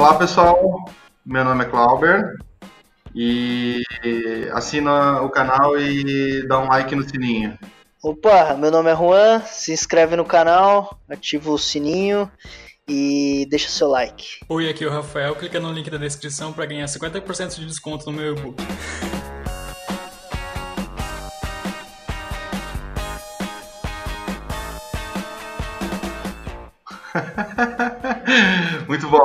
[0.00, 0.86] Olá pessoal,
[1.26, 2.34] meu nome é Clauber
[3.14, 3.82] e
[4.50, 7.58] assina o canal e dá um like no sininho.
[8.02, 12.32] Opa, meu nome é Juan, se inscreve no canal, ativa o sininho
[12.88, 14.24] e deixa seu like.
[14.48, 18.10] Oi, aqui é o Rafael, clica no link da descrição para ganhar 50% de desconto
[18.10, 18.56] no meu e-book.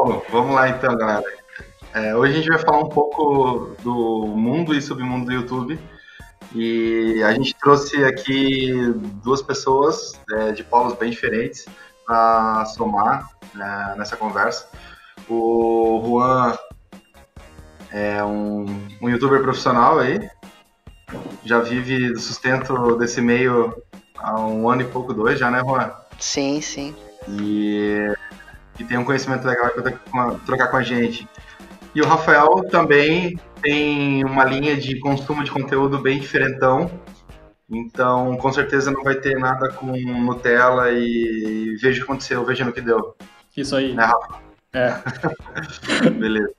[0.06, 1.24] Bom, vamos lá então, galera.
[1.94, 5.80] É, hoje a gente vai falar um pouco do mundo e submundo do YouTube.
[6.54, 8.72] E a gente trouxe aqui
[9.24, 11.66] duas pessoas é, de polos bem diferentes
[12.06, 14.70] para somar né, nessa conversa.
[15.28, 16.56] O Juan
[17.92, 18.66] é um,
[19.02, 20.20] um youtuber profissional aí,
[21.44, 23.76] já vive do sustento desse meio
[24.18, 25.92] há um ano e pouco, dois já, né, Juan?
[26.20, 26.96] Sim, sim.
[27.28, 28.14] E,
[28.80, 31.28] e tem um conhecimento legal para trocar com a gente.
[31.94, 36.92] E o Rafael também tem uma linha de consumo de conteúdo bem diferentão.
[37.70, 42.66] Então, com certeza não vai ter nada com Nutella e veja o que aconteceu, veja
[42.66, 43.16] no que deu.
[43.56, 43.94] Isso aí.
[43.94, 44.40] Né, Rafa?
[44.74, 46.10] É.
[46.12, 46.54] Beleza.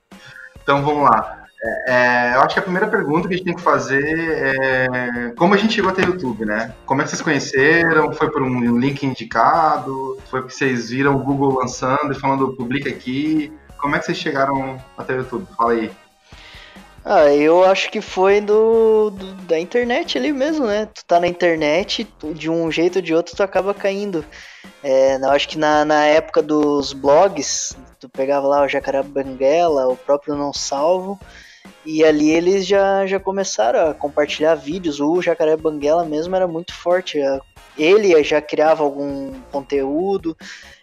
[0.62, 1.45] Então, vamos lá.
[1.86, 5.54] É, eu acho que a primeira pergunta que a gente tem que fazer é como
[5.54, 6.74] a gente chegou até o YouTube, né?
[6.84, 8.12] Como é que vocês conheceram?
[8.12, 10.18] Foi por um link indicado?
[10.30, 13.52] Foi porque vocês viram o Google lançando e falando publica aqui?
[13.78, 15.46] Como é que vocês chegaram até o YouTube?
[15.56, 15.90] Fala aí.
[17.08, 20.86] Ah, eu acho que foi do, do, da internet ali mesmo, né?
[20.86, 24.24] Tu tá na internet, tu, de um jeito ou de outro tu acaba caindo.
[24.82, 29.86] É, eu acho que na, na época dos blogs, tu pegava lá o Jacaré Banguela,
[29.88, 31.16] o próprio Não Salvo,
[31.84, 35.00] e ali eles já, já começaram a compartilhar vídeos.
[35.00, 37.18] O Jacaré Banguela mesmo era muito forte.
[37.78, 40.36] Ele já criava algum conteúdo.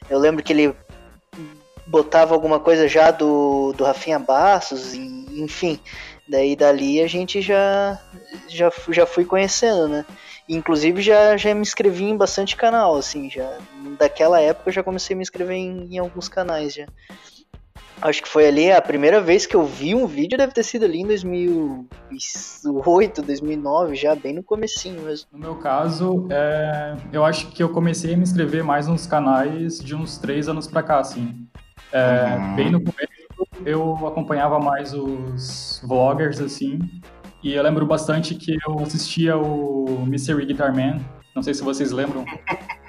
[0.09, 0.75] Eu lembro que ele
[1.85, 5.79] botava alguma coisa já do, do Rafinha Bastos, enfim.
[6.27, 7.99] Daí dali a gente já,
[8.47, 10.05] já, já fui conhecendo, né?
[10.47, 13.57] Inclusive já, já me inscrevi em bastante canal, assim, já.
[13.97, 16.85] Daquela época eu já comecei a me inscrever em, em alguns canais já.
[18.03, 20.83] Acho que foi ali a primeira vez que eu vi um vídeo, deve ter sido
[20.83, 25.29] ali em 2008, 2009, já bem no comecinho mesmo.
[25.31, 29.79] No meu caso, é, eu acho que eu comecei a me inscrever mais nos canais
[29.79, 31.47] de uns três anos pra cá, assim.
[31.93, 32.55] É, uhum.
[32.55, 33.13] Bem no começo
[33.65, 36.79] eu acompanhava mais os vloggers, assim,
[37.41, 40.99] e eu lembro bastante que eu assistia o Mystery Guitar Man,
[41.35, 42.25] não sei se vocês lembram.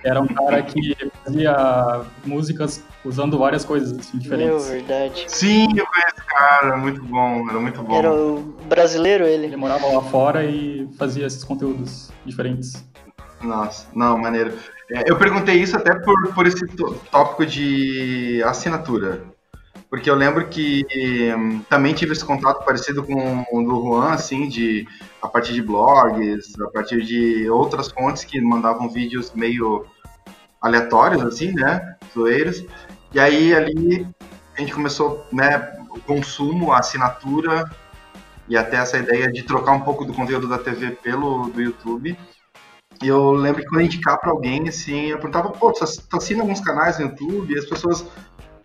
[0.04, 4.68] Era um cara que fazia músicas usando várias coisas assim, diferentes.
[4.68, 5.24] Meu, verdade.
[5.28, 7.96] Sim, eu conheço esse cara, muito bom, era muito bom.
[7.96, 9.46] Era o brasileiro ele.
[9.46, 12.84] Ele morava lá fora e fazia esses conteúdos diferentes.
[13.42, 14.52] Nossa, não, maneiro.
[14.90, 16.66] É, eu perguntei isso até por, por esse
[17.10, 19.22] tópico de assinatura.
[19.94, 20.84] Porque eu lembro que
[21.36, 24.88] hum, também tive esse contato parecido com o do Juan, assim, de
[25.22, 29.86] a partir de blogs, a partir de outras fontes que mandavam vídeos meio
[30.60, 31.94] aleatórios, assim, né?
[32.12, 32.64] Zoeiros.
[33.12, 34.04] E aí ali
[34.56, 37.70] a gente começou, né, o consumo, a assinatura
[38.48, 42.18] e até essa ideia de trocar um pouco do conteúdo da TV pelo do YouTube.
[43.00, 45.84] E eu lembro que quando eu indicar para alguém, assim, eu perguntava, pô, tu
[46.16, 47.54] assina alguns canais no YouTube?
[47.54, 48.04] E as pessoas,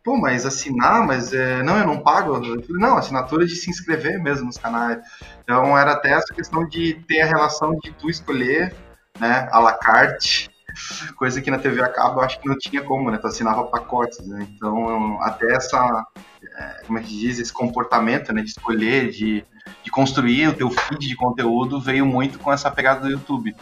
[0.04, 2.36] pô, mas assinar, mas é, não, eu não pago.
[2.36, 5.00] Eu falei, não, assinatura de se inscrever mesmo nos canais.
[5.44, 8.76] Então era até essa questão de ter a relação de tu escolher,
[9.20, 10.50] né, à la carte,
[11.18, 14.26] coisa que na TV acaba eu acho que não tinha como, né, tu assinava pacotes,
[14.26, 16.06] né, então até essa,
[16.44, 19.44] é, como é que diz, esse comportamento, né, de escolher, de,
[19.84, 23.56] de construir o teu feed de conteúdo veio muito com essa pegada do YouTube.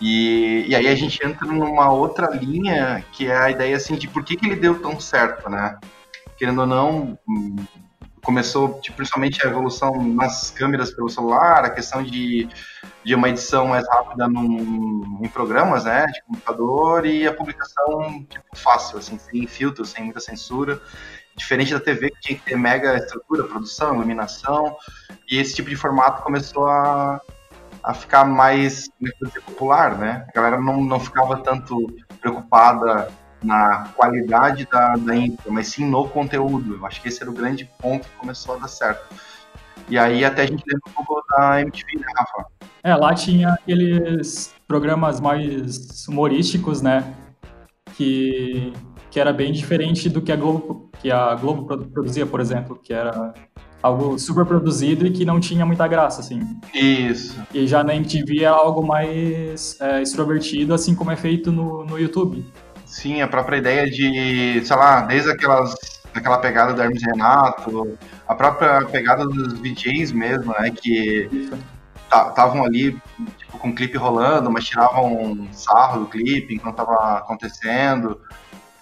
[0.00, 4.08] E, e aí a gente entra numa outra linha que é a ideia assim de
[4.08, 5.78] por que, que ele deu tão certo, né?
[6.36, 7.18] Querendo ou não,
[8.24, 12.48] começou tipo, principalmente a evolução nas câmeras pelo celular, a questão de,
[13.04, 18.44] de uma edição mais rápida num, em programas, né, de computador e a publicação tipo,
[18.56, 20.80] fácil, assim, sem filtro, sem muita censura,
[21.36, 24.76] diferente da TV que tinha que ter mega estrutura, produção, iluminação,
[25.30, 27.20] e esse tipo de formato começou a,
[27.84, 28.88] a ficar mais
[29.44, 30.26] popular, né?
[30.28, 33.08] A galera não, não ficava tanto preocupada
[33.42, 36.76] na qualidade da, da intro, mas sim no conteúdo.
[36.76, 39.14] Eu acho que esse era o grande ponto que começou a dar certo.
[39.86, 42.46] E aí até a gente lembra um pouco da MTV, né, Rafa?
[42.82, 47.14] É, lá tinha aqueles programas mais humorísticos, né?
[47.94, 48.72] Que,
[49.10, 52.94] que era bem diferente do que a Globo, que a Globo produzia, por exemplo, que
[52.94, 53.34] era
[53.84, 56.40] algo super produzido e que não tinha muita graça, assim.
[56.72, 57.38] Isso.
[57.52, 61.98] E já na MTV é algo mais é, extrovertido, assim como é feito no, no
[61.98, 62.42] YouTube.
[62.86, 65.74] Sim, a própria ideia de, sei lá, desde aquelas
[66.14, 70.70] naquela pegada do Hermes Renato, a própria pegada dos DJs mesmo, né?
[70.70, 71.28] Que
[72.04, 72.92] estavam ali
[73.36, 78.18] tipo, com o clipe rolando, mas tiravam um sarro do clipe enquanto estava acontecendo.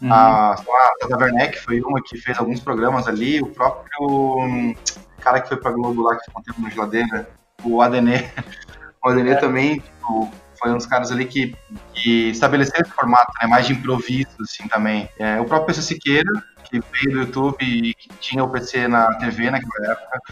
[0.02, 0.12] Uhum.
[0.12, 0.56] A, a
[1.00, 4.74] Tata Werneck foi uma que fez alguns programas ali, o próprio hum,
[5.20, 7.28] cara que foi pra Globo lá, que ficou um tempo no geladeira,
[7.64, 8.28] o Adenê.
[9.04, 9.34] O Adenê é.
[9.34, 10.30] também tipo,
[10.62, 11.56] foi um dos caras ali que,
[11.92, 15.08] que estabeleceu esse formato, né, mais de improviso, assim, também.
[15.18, 16.30] É, o próprio PC Siqueira,
[16.62, 20.22] que veio do YouTube e que tinha o PC na TV naquela época.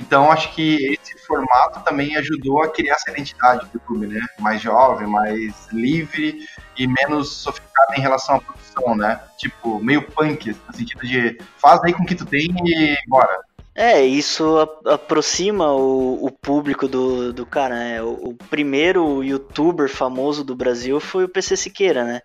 [0.00, 4.20] Então, acho que esse formato também ajudou a criar essa identidade do YouTube, né?
[4.38, 9.20] Mais jovem, mais livre e menos sofisticado em relação à produção, né?
[9.36, 13.40] Tipo, meio punk, no sentido de faz aí com o que tu tem e bora.
[13.74, 18.02] É, isso aproxima o, o público do, do cara, né?
[18.02, 22.22] O, o, primeiro youtuber famoso do Brasil foi o PC Siqueira, né?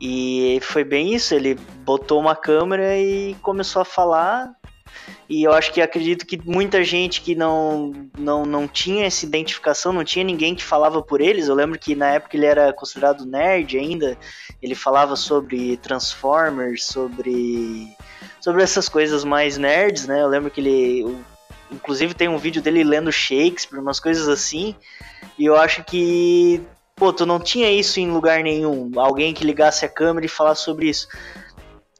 [0.00, 1.54] E foi bem isso, ele
[1.84, 4.54] botou uma câmera e começou a falar.
[5.28, 9.92] E eu acho que acredito que muita gente que não, não, não tinha essa identificação,
[9.92, 11.48] não tinha ninguém que falava por eles.
[11.48, 14.18] Eu lembro que na época ele era considerado nerd ainda.
[14.62, 17.88] Ele falava sobre Transformers, sobre
[18.44, 20.20] sobre essas coisas mais nerds, né?
[20.20, 21.16] Eu lembro que ele.
[21.72, 24.76] Inclusive tem um vídeo dele lendo Shakespeare, umas coisas assim.
[25.38, 26.60] E eu acho que.
[26.94, 28.92] Pô, tu não tinha isso em lugar nenhum.
[28.96, 31.08] Alguém que ligasse a câmera e falasse sobre isso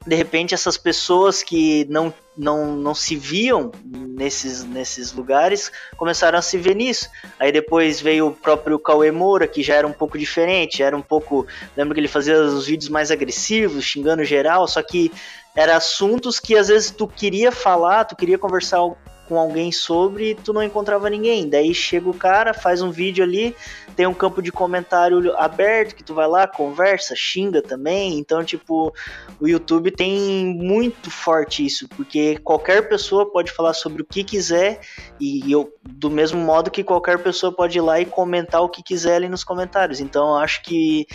[0.06, 6.42] de repente essas pessoas que não, não, não se viam nesses, nesses lugares começaram a
[6.42, 7.08] se ver nisso.
[7.38, 11.02] Aí depois veio o próprio Cauê Moura, que já era um pouco diferente, era um
[11.02, 11.46] pouco.
[11.76, 15.10] Lembro que ele fazia os vídeos mais agressivos, xingando geral, só que
[15.56, 18.82] eram assuntos que às vezes tu queria falar, tu queria conversar
[19.28, 21.48] com alguém sobre e tu não encontrava ninguém.
[21.48, 23.54] Daí chega o cara, faz um vídeo ali,
[23.96, 28.18] tem um campo de comentário aberto que tu vai lá, conversa, xinga também.
[28.18, 28.92] Então, tipo,
[29.40, 34.80] o YouTube tem muito forte isso, porque qualquer pessoa pode falar sobre o que quiser
[35.20, 38.82] e eu, do mesmo modo que qualquer pessoa pode ir lá e comentar o que
[38.82, 40.00] quiser ali nos comentários.
[40.00, 41.06] Então, acho que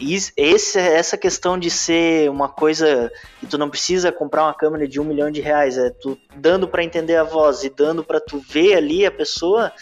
[0.00, 5.00] esse, essa questão de ser uma coisa que tu não precisa comprar uma câmera de
[5.00, 8.38] um milhão de reais, é tu dando para entender a voz e dando para tu
[8.38, 9.72] ver ali a pessoa,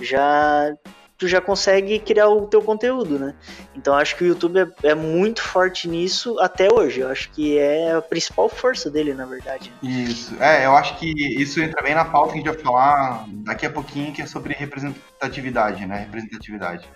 [0.00, 0.74] já
[1.18, 3.34] tu já consegue criar o teu conteúdo, né?
[3.74, 7.00] Então acho que o YouTube é, é, muito forte nisso até hoje.
[7.00, 9.72] Eu acho que é a principal força dele, na verdade.
[9.82, 10.36] Isso.
[10.38, 11.10] É, eu acho que
[11.40, 14.26] isso entra bem na pauta que a gente vai falar daqui a pouquinho, que é
[14.26, 16.00] sobre representatividade, né?
[16.00, 16.86] Representatividade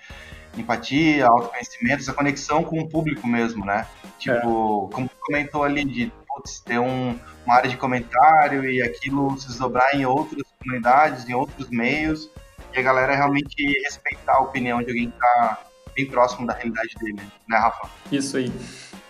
[0.57, 3.87] empatia, autoconhecimento, essa conexão com o público mesmo, né?
[4.19, 4.95] Tipo, é.
[4.95, 9.49] como tu comentou ali, de putz, ter um, uma área de comentário e aquilo se
[9.49, 12.31] desdobrar em outras comunidades, em outros meios,
[12.75, 13.55] e a galera realmente
[13.85, 15.59] respeitar a opinião de alguém que tá
[15.95, 17.89] bem próximo da realidade dele, né, Rafa?
[18.13, 18.53] Isso aí.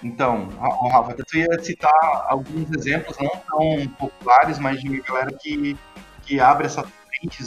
[0.03, 0.49] Então,
[0.91, 1.93] Rafa, tu ia citar
[2.29, 5.77] alguns exemplos não tão populares, mas de galera que,
[6.23, 6.83] que abre essa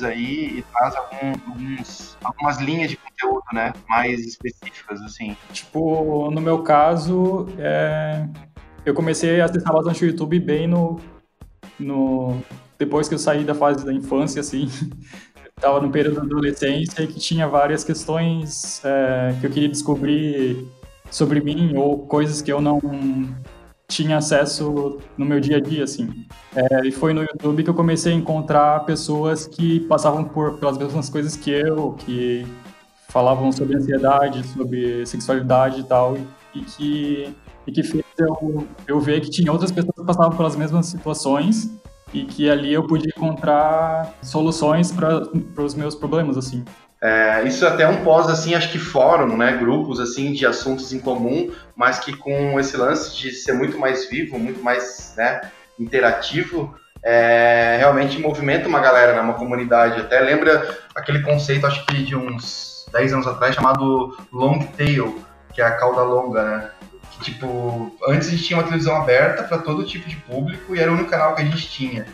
[0.04, 5.36] aí e traz algum, alguns, algumas linhas de conteúdo, né, mais específicas, assim.
[5.52, 8.28] Tipo, no meu caso, é...
[8.86, 11.00] eu comecei a acessar bastante o YouTube bem no,
[11.80, 12.42] no...
[12.78, 14.70] depois que eu saí da fase da infância, assim,
[15.56, 20.68] estava no período da adolescência e que tinha várias questões é, que eu queria descobrir
[21.10, 22.82] sobre mim ou coisas que eu não
[23.88, 26.26] tinha acesso no meu dia a dia, assim.
[26.56, 30.78] É, e foi no YouTube que eu comecei a encontrar pessoas que passavam por, pelas
[30.78, 32.46] mesmas coisas que eu, que
[33.10, 36.18] falavam sobre ansiedade, sobre sexualidade e tal,
[36.56, 37.36] e, que,
[37.68, 41.70] e que fez eu, eu ver que tinha outras pessoas que passavam pelas mesmas situações
[42.14, 45.28] e que ali eu podia encontrar soluções para
[45.64, 46.64] os meus problemas, assim.
[47.04, 49.58] É, isso é até um pós, assim, acho que fórum, né?
[49.58, 54.10] Grupos, assim, de assuntos em comum, mas que com esse lance de ser muito mais
[54.10, 55.42] vivo, muito mais, né,
[55.78, 60.00] interativo, é, realmente movimenta uma galera, né, uma comunidade.
[60.00, 65.22] Até lembra aquele conceito, acho que de uns 10 anos atrás, chamado long tail,
[65.54, 66.70] que é a cauda longa, né?
[67.12, 70.80] Que, tipo, antes a gente tinha uma televisão aberta para todo tipo de público e
[70.80, 72.06] era o único canal que a gente tinha.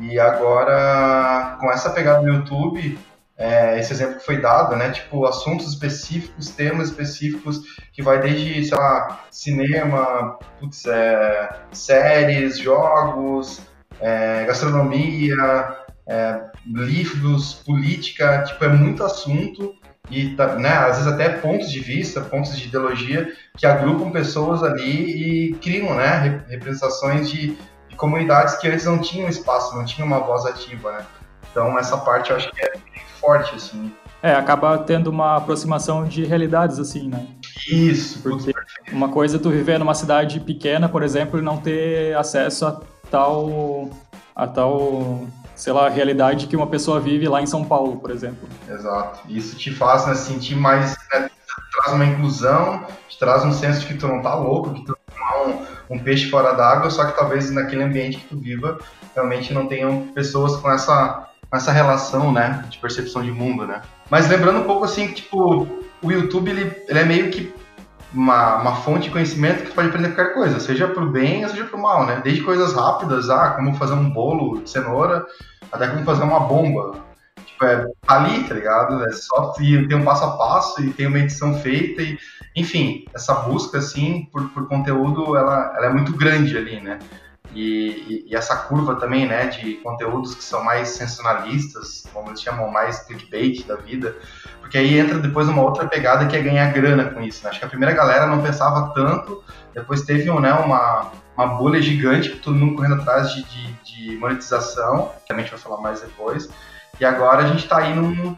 [0.00, 2.98] E agora, com essa pegada do YouTube,
[3.36, 4.90] é, esse exemplo que foi dado, né?
[4.90, 7.60] Tipo, assuntos específicos, temas específicos,
[7.92, 13.62] que vai desde, sei lá, cinema, putz, é, séries, jogos,
[14.00, 19.74] é, gastronomia, é, livros, política, tipo, é muito assunto
[20.10, 24.62] e, tá, né, às vezes até pontos de vista, pontos de ideologia que agrupam pessoas
[24.62, 27.56] ali e criam, né, representações de,
[27.88, 31.06] de comunidades que antes não tinham espaço, não tinham uma voz ativa, né?
[31.52, 32.72] Então, essa parte eu acho que é
[33.20, 33.94] forte, assim.
[34.22, 37.26] É, acaba tendo uma aproximação de realidades, assim, né?
[37.68, 38.52] Isso, porque
[38.90, 42.80] uma coisa é tu viver numa cidade pequena, por exemplo, e não ter acesso a
[43.10, 43.90] tal,
[44.34, 48.48] a tal, sei lá, realidade que uma pessoa vive lá em São Paulo, por exemplo.
[48.68, 49.20] Exato.
[49.28, 51.28] Isso te faz né, sentir mais, né,
[51.72, 54.96] traz uma inclusão, te traz um senso de que tu não tá louco, que tu
[55.18, 58.78] não é um, um peixe fora d'água, só que talvez naquele ambiente que tu viva
[59.14, 63.82] realmente não tenham pessoas com essa, com essa relação, né, de percepção de mundo, né.
[64.08, 65.68] Mas lembrando um pouco assim que, tipo,
[66.00, 67.54] o YouTube, ele, ele é meio que
[68.10, 71.50] uma, uma fonte de conhecimento que tu pode aprender qualquer coisa, seja pro bem ou
[71.50, 72.22] seja pro mal, né?
[72.24, 75.26] Desde coisas rápidas, ah, como fazer um bolo de cenoura,
[75.70, 77.04] até como fazer uma bomba.
[77.44, 79.04] Tipo, é ali, tá ligado?
[79.04, 82.18] É só ter um passo a passo e tem uma edição feita e,
[82.56, 86.98] enfim, essa busca, assim, por, por conteúdo, ela, ela é muito grande ali, né?
[87.54, 92.70] E, e, essa curva também, né, de conteúdos que são mais sensacionalistas, como eles chamam,
[92.70, 94.16] mais clickbait da vida,
[94.60, 97.44] porque aí entra depois uma outra pegada que é ganhar grana com isso.
[97.44, 97.50] Né?
[97.50, 99.44] Acho que a primeira galera não pensava tanto,
[99.74, 105.10] depois teve né, uma, uma bolha gigante, todo mundo correndo atrás de, de, de monetização,
[105.26, 106.48] que a gente vai falar mais depois,
[106.98, 108.36] e agora a gente está aí num,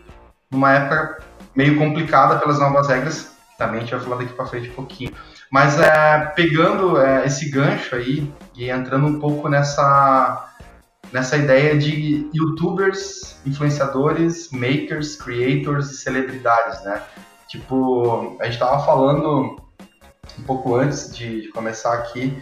[0.50, 1.23] numa época
[1.54, 4.75] meio complicada pelas novas regras, que também a gente vai falar daqui para frente um
[4.75, 5.12] pouquinho.
[5.54, 10.50] Mas é, pegando é, esse gancho aí e entrando um pouco nessa
[11.12, 17.00] nessa ideia de youtubers, influenciadores, makers, creators e celebridades, né?
[17.46, 19.56] Tipo, a gente tava falando
[20.37, 22.37] um pouco antes de, de começar aqui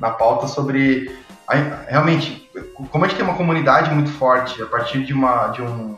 [0.00, 1.54] na pauta sobre a,
[1.86, 2.50] realmente
[2.90, 5.96] como a gente tem uma comunidade muito forte a partir de uma de um,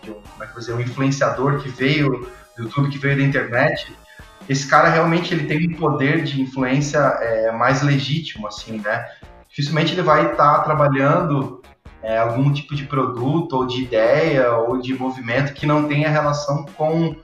[0.00, 3.24] de um como é que dizer, um influenciador que veio do YouTube, que veio da
[3.24, 3.92] internet,
[4.48, 9.06] esse cara realmente ele tem um poder de influência é, mais legítimo, assim, né?
[9.48, 11.62] Dificilmente ele vai estar tá trabalhando
[12.02, 16.66] é, algum tipo de produto ou de ideia ou de movimento que não tenha relação
[16.76, 17.16] com,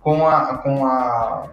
[0.00, 1.46] com, a, com a,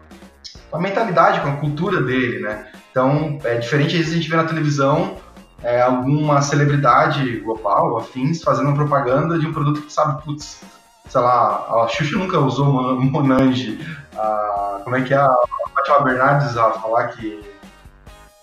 [0.72, 2.67] a mentalidade, com a cultura dele, né?
[2.91, 5.17] Então, é diferente às vezes a gente vê na televisão
[5.63, 10.62] é, alguma celebridade global, afins, fazendo propaganda de um produto que sabe, putz,
[11.10, 13.79] sei lá, a Xuxa nunca usou Monange,
[14.17, 15.36] a, como é que é a
[15.74, 17.43] Fátima Bernardes a falar que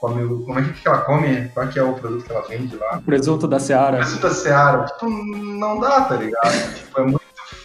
[0.00, 2.76] come, como é que ela come, qual é que é o produto que ela vende
[2.76, 3.00] lá?
[3.04, 3.98] Presunto da Seara.
[3.98, 6.74] Presunto da Seara, tipo, não dá, tá ligado?
[6.74, 7.22] tipo, é muito,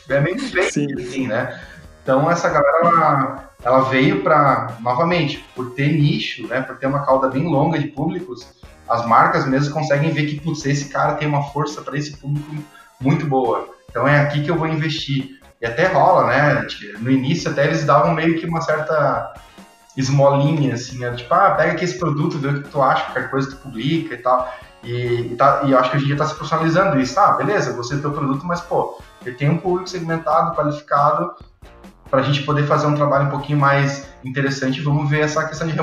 [0.09, 0.39] é meio
[0.71, 1.59] feio, assim, né?
[2.03, 7.05] Então essa galera, ela, ela veio para novamente, por ter nicho, né, por ter uma
[7.05, 8.47] cauda bem longa de públicos,
[8.87, 12.55] as marcas mesmo conseguem ver que, putz, esse cara tem uma força para esse público
[12.99, 13.67] muito boa.
[13.89, 15.37] Então é aqui que eu vou investir.
[15.61, 16.67] E até rola, né?
[16.99, 19.33] No início até eles davam meio que uma certa
[19.95, 21.11] esmolinha, assim, né?
[21.15, 24.13] tipo, ah, pega aqui esse produto, vê o que tu acha, qualquer coisa tu publica
[24.13, 24.53] e tal.
[24.83, 27.19] E, e, tá, e eu acho que hoje em dia está se profissionalizando isso.
[27.19, 31.33] Ah, beleza, você tem o produto, mas, pô, ele tem um público segmentado, qualificado,
[32.09, 34.81] para a gente poder fazer um trabalho um pouquinho mais interessante.
[34.81, 35.75] Vamos ver essa questão de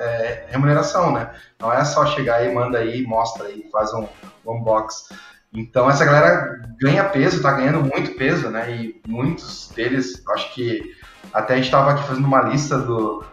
[0.00, 1.30] é, remuneração, né?
[1.60, 4.06] Não é só chegar e manda aí, mostra aí, faz um,
[4.46, 5.10] um unbox.
[5.52, 8.70] Então essa galera ganha peso, tá ganhando muito peso, né?
[8.70, 10.94] E muitos deles, acho que
[11.32, 13.24] até a gente estava aqui fazendo uma lista do,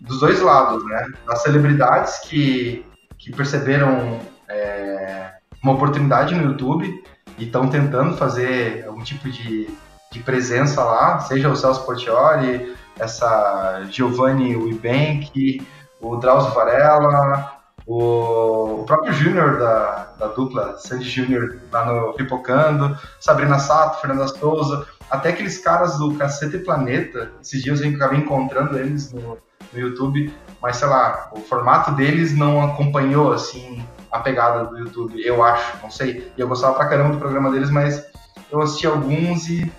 [0.00, 1.06] dos dois lados, né?
[1.26, 2.84] Das celebridades que,
[3.18, 7.02] que perceberam é, uma oportunidade no YouTube
[7.38, 9.68] e estão tentando fazer algum tipo de,
[10.10, 15.66] de presença lá, seja o Celso Portioli, essa Giovanni Wibank,
[16.00, 17.55] o Drauzio Varela,
[17.86, 24.86] o, próprio Júnior da, da dupla, Sandy Júnior lá no Pipocando, Sabrina Sato, Fernanda Souza,
[25.08, 29.38] até aqueles caras do Cacete Planeta, esses dias eu acabei encontrando eles no,
[29.72, 35.20] no YouTube, mas sei lá, o formato deles não acompanhou assim a pegada do YouTube,
[35.24, 36.32] eu acho, não sei.
[36.36, 38.04] E eu gostava pra caramba do programa deles, mas
[38.50, 39.70] eu assisti alguns e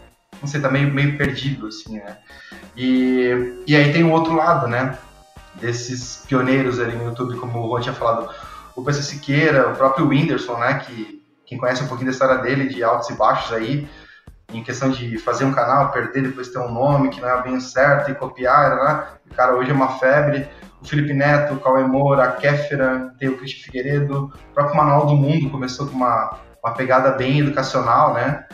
[0.41, 2.17] não sei, tá meio, meio perdido, assim, né?
[2.75, 4.97] E, e aí tem o outro lado, né?
[5.55, 8.29] Desses pioneiros ali no YouTube, como o Juan tinha falado,
[8.75, 12.67] o PC Siqueira, o próprio Whindersson, né, que quem conhece um pouquinho da história dele,
[12.67, 13.87] de altos e baixos aí,
[14.53, 17.59] em questão de fazer um canal, perder, depois ter um nome que não é bem
[17.59, 19.07] certo e copiar, né?
[19.29, 20.47] O cara hoje é uma febre.
[20.81, 25.07] O Felipe Neto, o Cauê Moura, a Kéfera, tem o Cristian Figueiredo, o próprio Manual
[25.07, 28.45] do Mundo começou com uma, uma pegada bem educacional, né?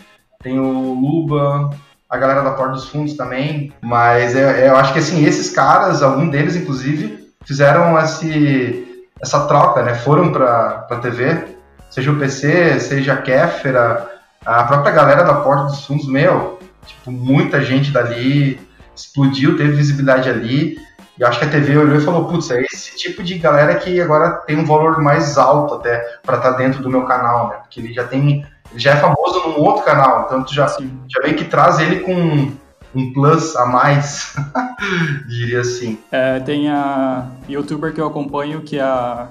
[0.41, 1.69] Tem o Luba,
[2.13, 6.03] a galera da Porta dos Fundos também, mas eu, eu acho que assim, esses caras,
[6.03, 9.96] algum deles inclusive, fizeram esse, essa troca, né?
[9.96, 11.58] Foram para a TV,
[11.89, 14.08] seja o PC, seja a Kéfera,
[14.46, 18.62] a própria galera da Porta dos Fundos, meu, tipo, muita gente dali
[18.96, 20.77] explodiu, teve visibilidade ali.
[21.17, 24.00] E acho que a TV olhou e falou: putz, é esse tipo de galera que
[24.00, 27.55] agora tem um valor mais alto até para estar tá dentro do meu canal, né?
[27.55, 31.36] Porque ele já tem já é famoso num outro canal, então tu já, já vem
[31.36, 32.51] que traz ele com
[32.96, 34.36] um plus a mais,
[35.27, 35.98] diria assim.
[36.12, 39.27] É, tem a youtuber que eu acompanho que é a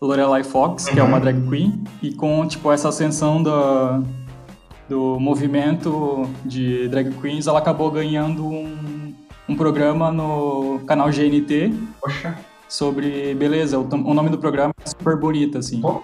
[0.00, 0.94] Lorelai Fox, uhum.
[0.94, 1.22] que é uma uhum.
[1.22, 4.00] drag queen, e com tipo essa ascensão da,
[4.88, 9.14] do movimento de drag queens, ela acabou ganhando um,
[9.48, 12.38] um programa no canal GNT Poxa.
[12.68, 13.78] sobre beleza.
[13.78, 15.80] O, o, nome do programa é super bonito, assim.
[15.80, 16.02] Pô.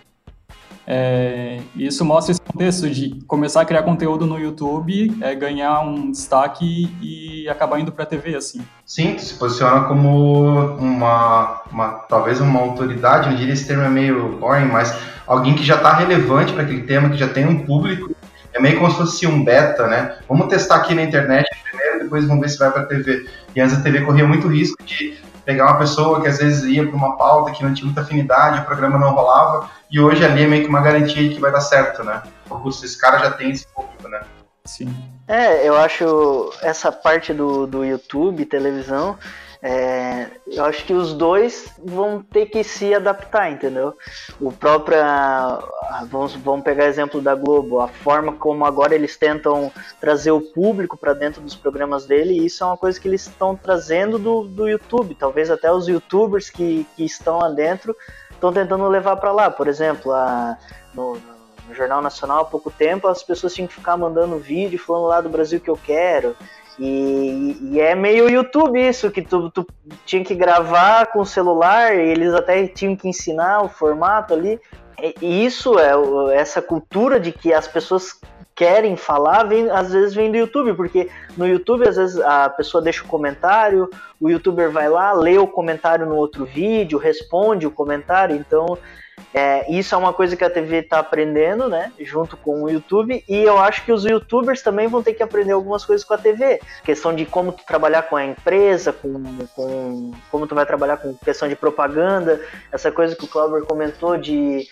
[0.86, 6.10] É, isso mostra esse contexto de começar a criar conteúdo no YouTube, é, ganhar um
[6.10, 8.60] destaque e acabar indo para a TV, assim.
[8.84, 14.36] Sim, se posiciona como uma, uma, talvez uma autoridade, não diria esse termo é meio
[14.38, 14.94] boring, mas
[15.26, 18.14] alguém que já está relevante para aquele tema, que já tem um público,
[18.52, 20.16] é meio como se fosse um beta, né?
[20.28, 23.26] Vamos testar aqui na internet primeiro, depois vamos ver se vai para a TV.
[23.56, 26.86] E antes a TV corria muito risco de pegar uma pessoa que às vezes ia
[26.86, 30.42] para uma pauta que não tinha muita afinidade, o programa não rolava, e hoje ali
[30.42, 32.22] é meio que uma garantia de que vai dar certo, né?
[32.48, 34.22] Porque esse cara já tem esse público, né?
[34.64, 34.94] Sim.
[35.28, 39.18] É, eu acho essa parte do, do YouTube, televisão,
[39.66, 43.96] é, eu acho que os dois vão ter que se adaptar, entendeu?
[44.38, 44.98] O próprio.
[46.10, 50.98] Vamos, vamos pegar exemplo da Globo, a forma como agora eles tentam trazer o público
[50.98, 54.68] para dentro dos programas dele, isso é uma coisa que eles estão trazendo do, do
[54.68, 55.14] YouTube.
[55.14, 57.96] Talvez até os youtubers que, que estão lá dentro
[58.32, 59.50] estão tentando levar para lá.
[59.50, 60.58] Por exemplo, a,
[60.92, 61.14] no,
[61.66, 65.22] no Jornal Nacional há pouco tempo as pessoas tinham que ficar mandando vídeo falando lá
[65.22, 66.36] do Brasil que eu quero.
[66.78, 69.66] E, e, é meio YouTube isso, que tu, tu
[70.04, 74.60] tinha que gravar com o celular, e eles até tinham que ensinar o formato ali.
[75.20, 75.92] E isso é
[76.34, 78.18] essa cultura de que as pessoas
[78.54, 82.82] querem falar, vem, às vezes vem do YouTube, porque no YouTube às vezes a pessoa
[82.82, 83.90] deixa o comentário,
[84.20, 88.78] o youtuber vai lá, lê o comentário no outro vídeo, responde o comentário, então
[89.32, 91.92] é, isso é uma coisa que a TV está aprendendo, né?
[91.98, 93.24] Junto com o YouTube.
[93.28, 96.18] E eu acho que os YouTubers também vão ter que aprender algumas coisas com a
[96.18, 96.60] TV.
[96.84, 99.22] Questão de como tu trabalhar com a empresa, com,
[99.54, 102.40] com como tu vai trabalhar com questão de propaganda.
[102.70, 104.68] Essa coisa que o Clauber comentou de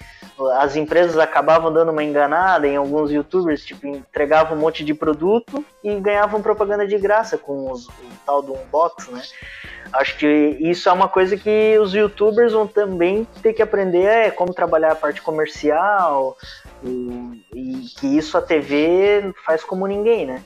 [0.59, 5.65] as empresas acabavam dando uma enganada em alguns YouTubers, tipo, entregavam um monte de produto
[5.83, 7.93] e ganhavam propaganda de graça com os, o
[8.25, 9.23] tal do unbox, né?
[9.93, 14.31] Acho que isso é uma coisa que os youtubers vão também ter que aprender é
[14.31, 16.37] como trabalhar a parte comercial
[16.83, 20.43] e, e que isso a TV faz como ninguém, né?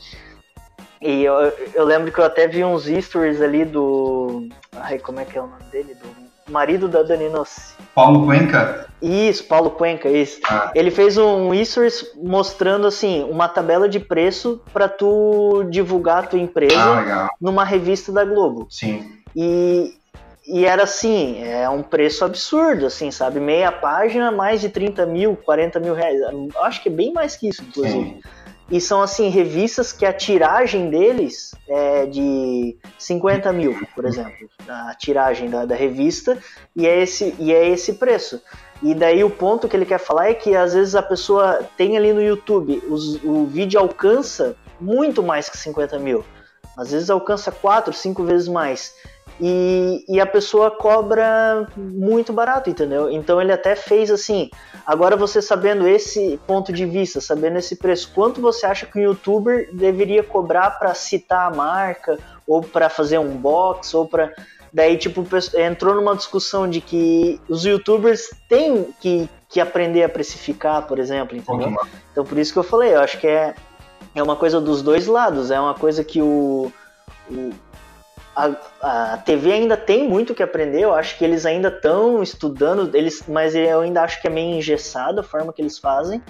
[1.01, 1.35] E eu,
[1.75, 4.49] eu lembro que eu até vi uns stories ali do.
[4.75, 5.95] Ai, como é que é o nome dele?
[5.95, 7.75] Do marido da Dani Nossi.
[7.95, 8.87] Paulo Cuenca?
[9.03, 10.41] Isso, Paulo Cuenca, isso.
[10.49, 10.71] Ah.
[10.75, 16.39] Ele fez um stories mostrando assim uma tabela de preço para tu divulgar a tua
[16.39, 18.67] empresa ah, numa revista da Globo.
[18.71, 19.16] Sim.
[19.37, 19.95] E,
[20.47, 23.39] e era assim, é um preço absurdo, assim, sabe?
[23.39, 26.19] Meia página, mais de 30 mil, 40 mil reais.
[26.63, 28.15] Acho que é bem mais que isso, inclusive.
[28.15, 28.21] Sim.
[28.69, 34.51] E são, assim, revistas que a tiragem deles é de 50 mil, por exemplo.
[34.67, 36.37] A tiragem da, da revista,
[36.75, 38.43] e é, esse, e é esse preço.
[38.83, 41.97] E daí o ponto que ele quer falar é que às vezes a pessoa tem
[41.97, 46.25] ali no YouTube, os, o vídeo alcança muito mais que 50 mil.
[46.77, 48.95] Às vezes alcança 4, 5 vezes mais.
[49.39, 53.11] E, e, a pessoa cobra muito barato, entendeu?
[53.11, 54.51] Então ele até fez assim.
[54.87, 59.03] Agora você sabendo esse ponto de vista, sabendo esse preço, quanto você acha que um
[59.03, 64.33] youtuber deveria cobrar para citar a marca, ou para fazer um box, ou para.
[64.73, 70.87] Daí, tipo, entrou numa discussão de que os youtubers têm que, que aprender a precificar,
[70.87, 71.69] por exemplo, entendeu?
[71.69, 71.77] Uhum.
[72.13, 73.55] Então por isso que eu falei, eu acho que é,
[74.15, 76.71] é uma coisa dos dois lados, é uma coisa que o,
[77.31, 77.51] o
[78.37, 78.51] a,
[78.83, 83.25] a TV ainda tem muito que aprender, eu acho que eles ainda estão estudando, eles,
[83.27, 86.23] mas eu ainda acho que é meio engessado a forma que eles fazem.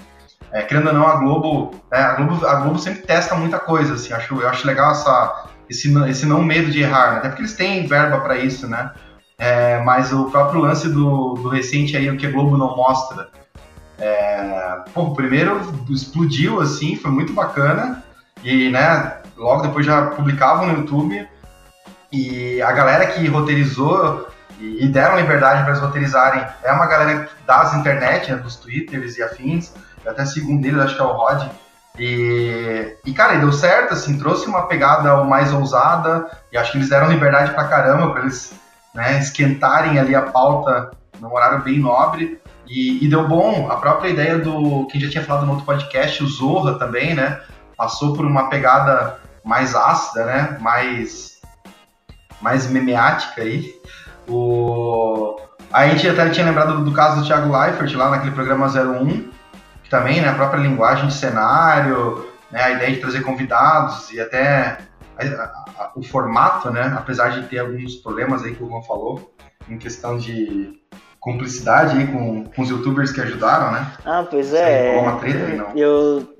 [0.53, 3.95] É, querendo ou não, a Globo, né, a Globo, a Globo sempre testa muita coisa,
[3.95, 7.42] assim, acho, eu acho legal essa, esse, esse não medo de errar, né, até porque
[7.42, 8.92] eles têm verba para isso, né,
[9.37, 13.29] é, mas o próprio lance do, do recente aí, o que a Globo não mostra,
[13.99, 18.05] é, pô, primeiro explodiu, assim, foi muito bacana,
[18.45, 21.27] e, né, logo depois já publicavam no YouTube,
[22.12, 27.75] e a galera que roteirizou e, deram liberdade para eles roteirizarem é uma galera das
[27.75, 29.73] internet, né, dos twitters e afins.
[30.05, 31.49] Eu até sigo um deles, acho que é o Rod.
[31.99, 36.88] E, e cara, deu certo, assim, trouxe uma pegada mais ousada e acho que eles
[36.88, 38.55] deram liberdade pra caramba para eles
[38.95, 40.90] né, esquentarem ali a pauta
[41.21, 42.40] num horário bem nobre.
[42.66, 43.71] E, e, deu bom.
[43.71, 44.87] A própria ideia do.
[44.87, 47.40] Quem já tinha falado no outro podcast, o Zorra também, né?
[47.77, 50.59] Passou por uma pegada mais ácida, né?
[50.61, 51.36] Mais
[52.40, 53.75] mais memeática aí.
[54.29, 55.37] O...
[55.72, 59.31] A gente até tinha lembrado do, caso do Thiago Leifert lá naquele programa 01,
[59.83, 64.20] que também, né, a própria linguagem de cenário, né, a ideia de trazer convidados e
[64.20, 64.79] até
[65.18, 69.35] a, a, o formato, né, apesar de ter alguns problemas aí que o Juan falou,
[69.68, 70.81] em questão de
[71.20, 73.92] cumplicidade aí com, com os youtubers que ajudaram, né?
[74.05, 74.96] Ah, pois é.
[75.01, 75.77] Uma treta não.
[75.77, 76.37] Eu,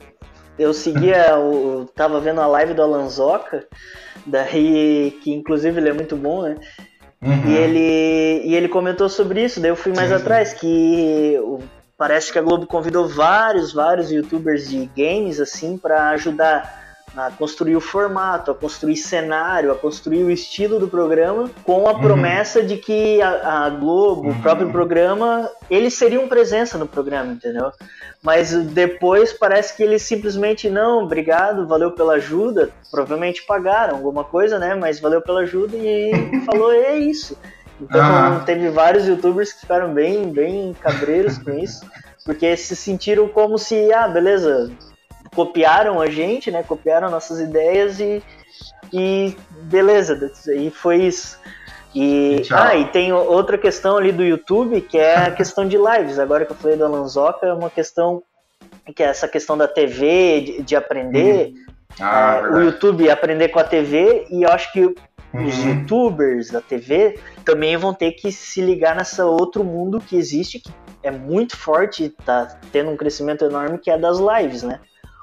[0.57, 3.67] eu seguia, o, tava vendo a live do Alanzoca,
[4.27, 6.57] daí, que inclusive ele é muito bom, né?
[7.23, 7.49] Uhum.
[7.49, 10.57] E, ele, e ele comentou sobre isso, daí eu fui mais sim, atrás, sim.
[10.59, 11.41] que
[11.97, 16.86] parece que a Globo convidou vários, vários youtubers de games, assim, para ajudar
[17.17, 21.93] a construir o formato, a construir cenário, a construir o estilo do programa, com a
[21.93, 22.01] uhum.
[22.01, 24.33] promessa de que a, a Globo, uhum.
[24.33, 27.73] o próprio programa, eles seriam presença no programa, entendeu?
[28.23, 34.59] Mas depois parece que eles simplesmente não, obrigado, valeu pela ajuda, provavelmente pagaram alguma coisa,
[34.59, 34.75] né?
[34.75, 36.13] Mas valeu pela ajuda e
[36.45, 37.37] falou, é isso.
[37.81, 38.45] Então uhum.
[38.45, 41.85] teve vários youtubers que ficaram bem, bem cabreiros com isso,
[42.25, 44.71] porque se sentiram como se, ah, beleza,
[45.37, 46.63] copiaram a gente, né?
[46.63, 48.23] Copiaram nossas ideias e,
[48.91, 51.39] e beleza, e foi isso.
[51.95, 56.19] E, ah, e tem outra questão ali do YouTube, que é a questão de lives.
[56.19, 58.23] Agora que eu falei do Alanzoca, é uma questão
[58.95, 61.49] que é essa questão da TV, de, de aprender.
[61.49, 61.75] Uhum.
[62.01, 64.95] Ah, é, o YouTube aprender com a TV, e eu acho que uhum.
[65.47, 70.61] os youtubers da TV também vão ter que se ligar nessa outro mundo que existe,
[70.61, 70.71] que
[71.03, 74.81] é muito forte, tá tendo um crescimento enorme, que é das lives, né?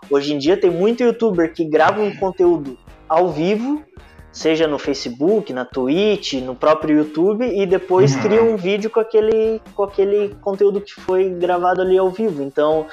[0.10, 3.84] Hoje em dia tem muito youtuber que grava um conteúdo ao vivo,
[4.32, 8.22] seja no Facebook, na Twitch, no próprio YouTube, e depois uhum.
[8.22, 12.42] cria um vídeo com aquele, com aquele conteúdo que foi gravado ali ao vivo.
[12.42, 12.88] Então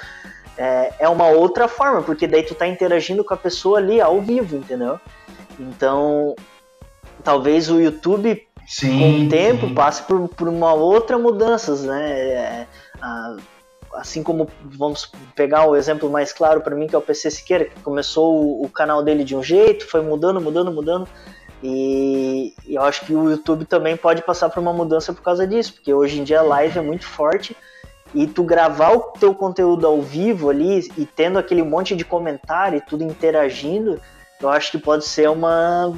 [0.57, 4.21] é, é uma outra forma, porque daí tu tá interagindo com a pessoa ali ao
[4.21, 4.99] vivo, entendeu?
[5.59, 6.35] Então
[7.23, 9.73] talvez o YouTube sim, com o tempo sim.
[9.73, 12.11] passe por, por uma outra mudanças, né?
[12.11, 12.67] É,
[13.01, 13.37] a,
[13.95, 17.65] assim como vamos pegar o exemplo mais claro para mim que é o PC Siqueira,
[17.65, 21.07] que começou o, canal dele de um jeito, foi mudando, mudando, mudando.
[21.63, 25.45] E, e, eu acho que o YouTube também pode passar por uma mudança por causa
[25.45, 27.55] disso, porque hoje em dia a live é muito forte
[28.13, 32.77] e tu gravar o teu conteúdo ao vivo ali e tendo aquele monte de comentário
[32.77, 34.01] e tudo interagindo,
[34.41, 35.93] eu acho que pode ser uma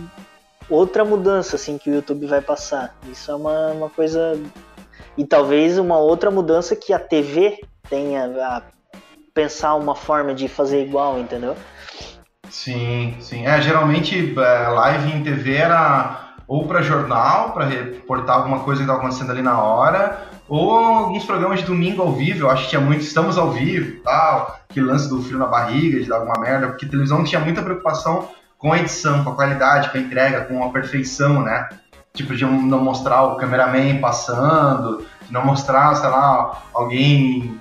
[0.70, 2.96] outra mudança assim que o YouTube vai passar.
[3.10, 4.40] Isso é uma, uma coisa
[5.18, 8.62] e talvez uma outra mudança que a TV tenha a
[9.34, 11.56] pensar uma forma de fazer igual, entendeu?
[12.50, 13.46] Sim, sim.
[13.46, 18.84] É, geralmente é, live em TV era ou para jornal, para reportar alguma coisa que
[18.84, 22.42] estava acontecendo ali na hora, ou alguns programas de domingo ao vivo.
[22.42, 26.00] Eu acho que tinha muito estamos ao vivo, tal, que lance do frio na barriga,
[26.00, 29.90] de dar alguma merda, porque televisão tinha muita preocupação com a edição, com a qualidade,
[29.90, 31.70] com a entrega, com a perfeição, né?
[32.16, 37.60] Tipo, de não mostrar o cameraman passando, de não mostrar, sei lá, alguém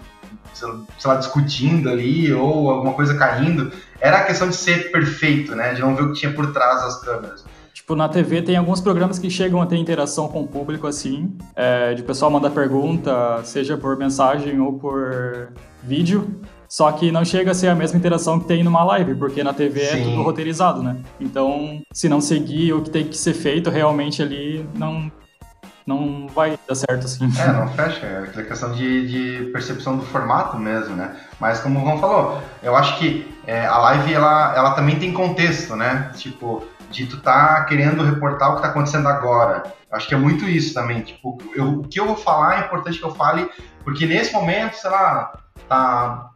[0.53, 0.71] sei
[1.07, 3.73] lá, discutindo ali ou alguma coisa caindo.
[4.01, 5.73] Era a questão de ser perfeito, né?
[5.73, 7.45] De não ver o que tinha por trás das câmeras.
[7.73, 11.35] Tipo, na TV tem alguns programas que chegam a ter interação com o público, assim,
[11.57, 15.49] é, de pessoal mandar pergunta, seja por mensagem ou por
[15.83, 16.41] vídeo.
[16.73, 19.53] Só que não chega a ser a mesma interação que tem numa live, porque na
[19.53, 20.01] TV Sim.
[20.01, 20.97] é tudo roteirizado, né?
[21.21, 25.13] Então, se não seguir o que tem que ser feito realmente ali, não
[25.87, 27.31] não vai dar certo assim.
[27.39, 28.07] É, não fecha.
[28.07, 31.15] É aquela questão de, de percepção do formato mesmo, né?
[31.39, 35.13] Mas como o Ron falou, eu acho que é, a live ela, ela também tem
[35.13, 36.11] contexto, né?
[36.17, 39.65] Tipo, de tu tá querendo reportar o que tá acontecendo agora.
[39.91, 41.03] Acho que é muito isso também.
[41.03, 43.47] Tipo, eu, o que eu vou falar é importante que eu fale,
[43.85, 46.31] porque nesse momento, sei lá, tá.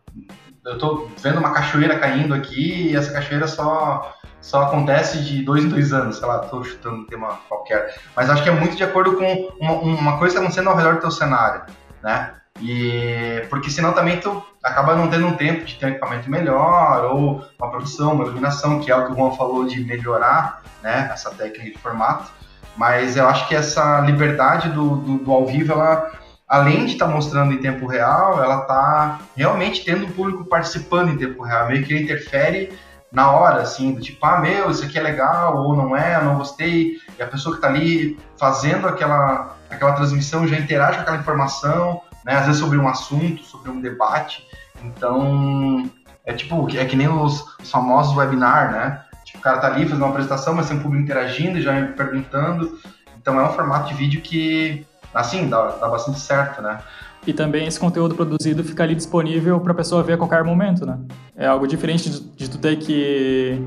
[0.64, 5.64] Eu tô vendo uma cachoeira caindo aqui e essa cachoeira só só acontece de dois
[5.64, 7.96] em dois anos, sei lá, tô chutando um tema qualquer.
[8.14, 10.76] Mas acho que é muito de acordo com uma, uma coisa que está acontecendo ao
[10.76, 11.62] redor do teu cenário,
[12.00, 12.32] né?
[12.60, 17.04] E porque senão também tu acaba não tendo um tempo de ter um equipamento melhor,
[17.06, 21.10] ou uma produção, uma iluminação, que é o que o Juan falou de melhorar, né?
[21.12, 22.30] Essa técnica de formato.
[22.76, 26.12] Mas eu acho que essa liberdade do, do, do ao vivo, ela,
[26.48, 31.10] além de estar tá mostrando em tempo real, ela está realmente tendo o público participando
[31.10, 32.72] em tempo real, meio que interfere
[33.10, 36.36] na hora, assim, do tipo, ah, meu, isso aqui é legal, ou não é, não
[36.36, 41.16] gostei, e a pessoa que está ali fazendo aquela, aquela transmissão já interage com aquela
[41.16, 44.46] informação, né, às vezes sobre um assunto, sobre um debate,
[44.84, 45.90] então,
[46.24, 49.84] é tipo, é que nem os, os famosos webinar, né, tipo, o cara tá ali
[49.84, 52.78] fazendo uma apresentação, mas tem um público interagindo, já perguntando,
[53.18, 54.86] então é um formato de vídeo que,
[55.20, 56.78] assim, dá, dá bastante certo, né.
[57.26, 60.86] E também esse conteúdo produzido fica ali disponível para a pessoa ver a qualquer momento,
[60.86, 60.98] né?
[61.36, 63.60] É algo diferente de, de tu ter que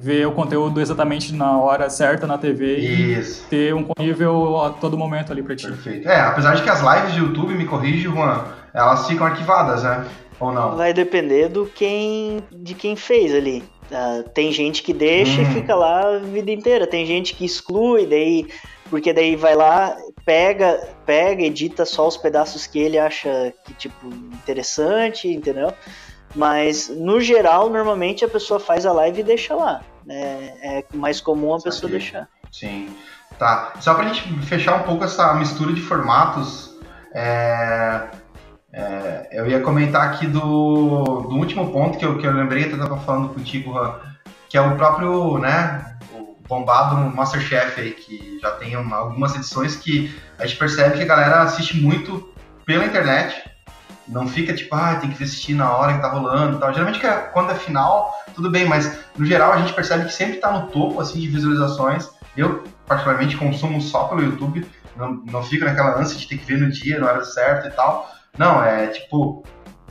[0.00, 3.44] ver o conteúdo exatamente na hora certa na TV Isso.
[3.44, 5.68] e ter um nível a todo momento ali para ti.
[5.68, 6.08] Perfeito.
[6.08, 8.40] É, apesar de que as lives de YouTube, me corrige, Juan,
[8.74, 10.04] elas ficam arquivadas, né?
[10.40, 10.76] Ou não?
[10.76, 13.62] Vai depender do quem, de quem fez ali.
[13.92, 15.42] Uh, tem gente que deixa hum.
[15.42, 16.86] e fica lá a vida inteira.
[16.86, 18.48] Tem gente que exclui, daí
[18.88, 24.06] porque daí vai lá, pega, pega, edita só os pedaços que ele acha que tipo
[24.06, 25.72] interessante, entendeu?
[26.34, 29.82] Mas no geral, normalmente a pessoa faz a live e deixa lá.
[30.08, 32.28] É, é mais comum a pessoa deixar.
[32.50, 32.94] Sim.
[33.38, 33.72] Tá.
[33.80, 36.76] Só pra gente fechar um pouco essa mistura de formatos,
[37.14, 38.08] é,
[38.72, 42.76] é, eu ia comentar aqui do, do último ponto que eu, que eu lembrei, até
[42.76, 43.74] tava falando contigo,
[44.48, 49.76] que é o próprio, né, o bombado Masterchef aí, que já tem uma, algumas edições
[49.76, 52.32] que a gente percebe que a galera assiste muito
[52.64, 53.50] pela internet,
[54.08, 56.72] não fica tipo, ah, tem que assistir na hora que tá rolando e tal.
[56.72, 60.38] Geralmente é, quando é final, tudo bem, mas no geral a gente percebe que sempre
[60.38, 62.08] tá no topo assim de visualizações.
[62.36, 66.58] Eu, particularmente, consumo só pelo YouTube, não, não fico naquela ânsia de ter que ver
[66.58, 68.10] no dia, na hora certa e tal.
[68.38, 69.44] Não, é tipo,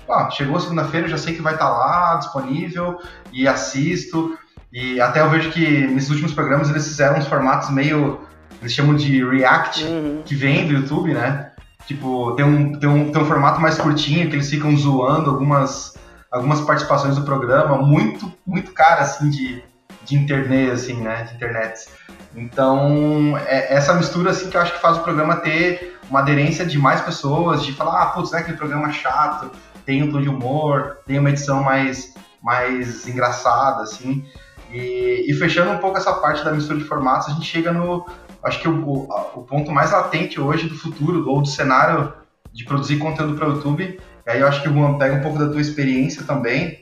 [0.10, 3.00] ah, chegou segunda-feira, já sei que vai estar tá lá disponível
[3.32, 4.38] e assisto.
[4.72, 8.22] E até eu vejo que nesses últimos programas eles fizeram uns formatos meio.
[8.62, 10.22] Eles chamam de React, uhum.
[10.24, 11.52] que vem do YouTube, né?
[11.88, 15.96] Tipo, tem um, tem, um, tem um formato mais curtinho que eles ficam zoando algumas,
[16.32, 19.64] algumas participações do programa, muito, muito cara, assim, de,
[20.06, 21.24] de internet, assim, né?
[21.24, 21.88] De internet.
[22.36, 26.66] Então, é essa mistura, assim, que eu acho que faz o programa ter uma aderência
[26.66, 29.50] de mais pessoas, de falar, ah, putz, né, aquele programa chato,
[29.86, 34.26] tem um tom de humor, tem uma edição mais, mais engraçada, assim.
[34.70, 38.06] E, e, fechando um pouco essa parte da mistura de formatos, a gente chega no.
[38.44, 42.14] Acho que o, o, o ponto mais latente hoje do futuro, ou do cenário
[42.52, 45.22] de produzir conteúdo para o YouTube, e aí eu acho que o Juan pega um
[45.22, 46.82] pouco da tua experiência também,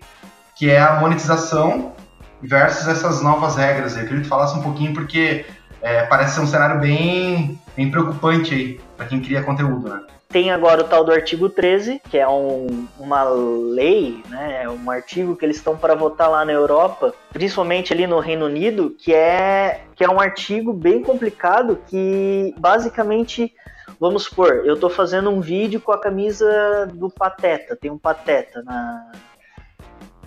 [0.55, 1.93] que é a monetização
[2.41, 3.95] versus essas novas regras.
[3.95, 5.45] Eu queria que tu falasse um pouquinho, porque
[5.81, 10.01] é, parece ser um cenário bem, bem preocupante aí para quem cria conteúdo, né?
[10.27, 15.35] Tem agora o tal do artigo 13, que é um, uma lei, né, um artigo
[15.35, 19.85] que eles estão para votar lá na Europa, principalmente ali no Reino Unido, que é,
[19.95, 23.51] que é um artigo bem complicado que basicamente
[23.99, 28.61] vamos supor, eu estou fazendo um vídeo com a camisa do Pateta, tem um Pateta
[28.61, 29.11] na,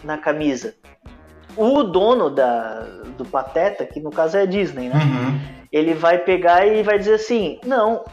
[0.03, 0.75] na camisa
[1.57, 2.87] o dono da,
[3.17, 4.95] do Pateta, que no caso é a Disney, né?
[4.97, 5.41] Uhum.
[5.71, 8.05] Ele vai pegar e vai dizer assim: não,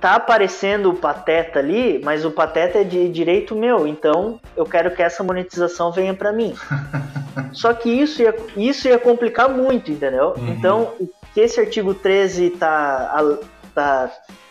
[0.00, 4.90] tá aparecendo o Pateta ali, mas o Pateta é de direito meu, então eu quero
[4.90, 6.54] que essa monetização venha para mim.
[7.52, 10.34] Só que isso ia, isso ia complicar muito, entendeu?
[10.36, 10.48] Uhum.
[10.48, 13.32] Então, o que esse artigo 13 tá,
[13.74, 14.10] tá,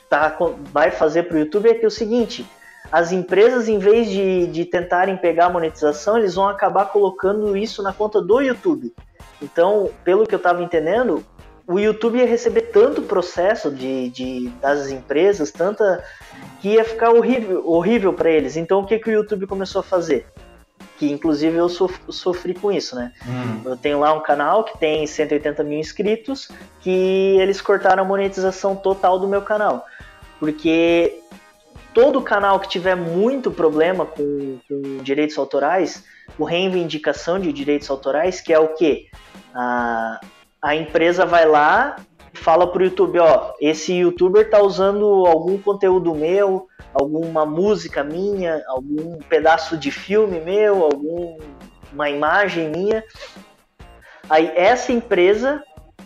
[0.10, 0.38] tá,
[0.72, 2.46] vai fazer para o YouTube é que é o seguinte
[2.92, 7.82] as empresas, em vez de, de tentarem pegar a monetização, eles vão acabar colocando isso
[7.82, 8.94] na conta do YouTube.
[9.42, 11.24] Então, pelo que eu estava entendendo,
[11.66, 16.04] o YouTube ia receber tanto processo de, de das empresas, tanta
[16.60, 18.58] que ia ficar horrível, horrível para eles.
[18.58, 20.28] Então, o que, que o YouTube começou a fazer?
[20.98, 23.14] Que inclusive eu sofri com isso, né?
[23.26, 23.62] Hum.
[23.66, 26.50] Eu tenho lá um canal que tem 180 mil inscritos,
[26.82, 29.86] que eles cortaram a monetização total do meu canal.
[30.40, 31.22] Porque
[31.94, 36.04] todo canal que tiver muito problema com, com direitos autorais,
[36.38, 39.10] com reivindicação de direitos autorais, que é o que?
[39.54, 40.20] A,
[40.62, 41.98] a empresa vai lá,
[42.34, 49.18] fala pro YouTube, ó, esse youtuber tá usando algum conteúdo meu, alguma música minha, algum
[49.30, 53.04] pedaço de filme meu, alguma imagem minha.
[54.30, 55.62] Aí essa empresa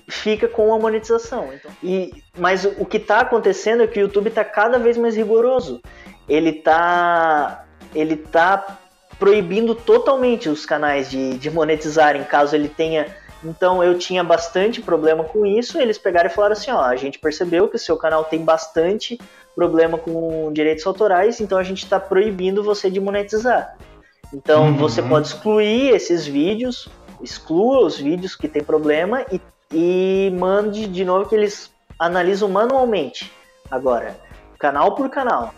[0.07, 1.49] fica com a monetização.
[1.53, 1.71] Então.
[1.83, 5.81] E, mas o que está acontecendo é que o YouTube está cada vez mais rigoroso.
[6.27, 8.79] Ele está ele tá
[9.17, 13.07] proibindo totalmente os canais de, de monetizarem, caso ele tenha.
[13.43, 15.79] Então eu tinha bastante problema com isso.
[15.79, 19.19] Eles pegaram e falaram assim: ó, a gente percebeu que o seu canal tem bastante
[19.55, 23.77] problema com direitos autorais, então a gente está proibindo você de monetizar.
[24.33, 24.75] Então uhum.
[24.75, 26.89] você pode excluir esses vídeos,
[27.21, 29.39] exclua os vídeos que tem problema e
[29.71, 33.31] e mande de novo que eles analisam manualmente
[33.69, 34.15] agora,
[34.59, 35.53] canal por canal,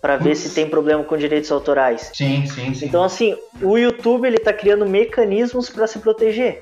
[0.00, 2.10] para ver se tem problema com direitos autorais.
[2.14, 2.86] Sim, sim, sim.
[2.86, 6.60] Então assim, o YouTube ele tá criando mecanismos para se proteger.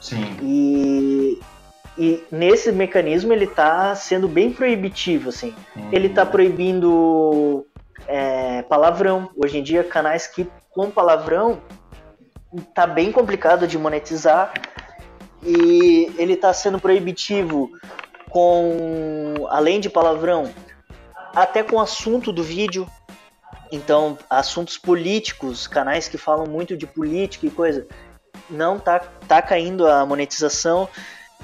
[0.00, 0.36] Sim.
[0.42, 1.40] E
[1.96, 5.54] e nesse mecanismo ele tá sendo bem proibitivo, assim.
[5.76, 5.88] Hum.
[5.92, 7.64] Ele tá proibindo
[8.08, 9.30] é, palavrão.
[9.36, 11.60] Hoje em dia, canais que com palavrão
[12.74, 14.52] tá bem complicado de monetizar
[15.44, 17.70] e ele está sendo proibitivo
[18.30, 20.52] com, além de palavrão,
[21.34, 22.86] até com assunto do vídeo.
[23.70, 27.86] Então, assuntos políticos, canais que falam muito de política e coisa,
[28.48, 30.88] não tá, tá caindo a monetização.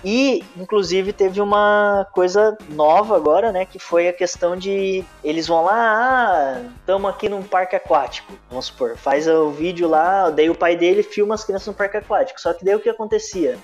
[0.02, 3.66] E, inclusive, teve uma coisa nova agora, né?
[3.66, 8.66] Que foi a questão de eles vão lá, ah, estamos aqui num parque aquático, vamos
[8.66, 12.40] supor, faz o vídeo lá, daí o pai dele filma as crianças no parque aquático.
[12.40, 13.58] Só que daí o que acontecia?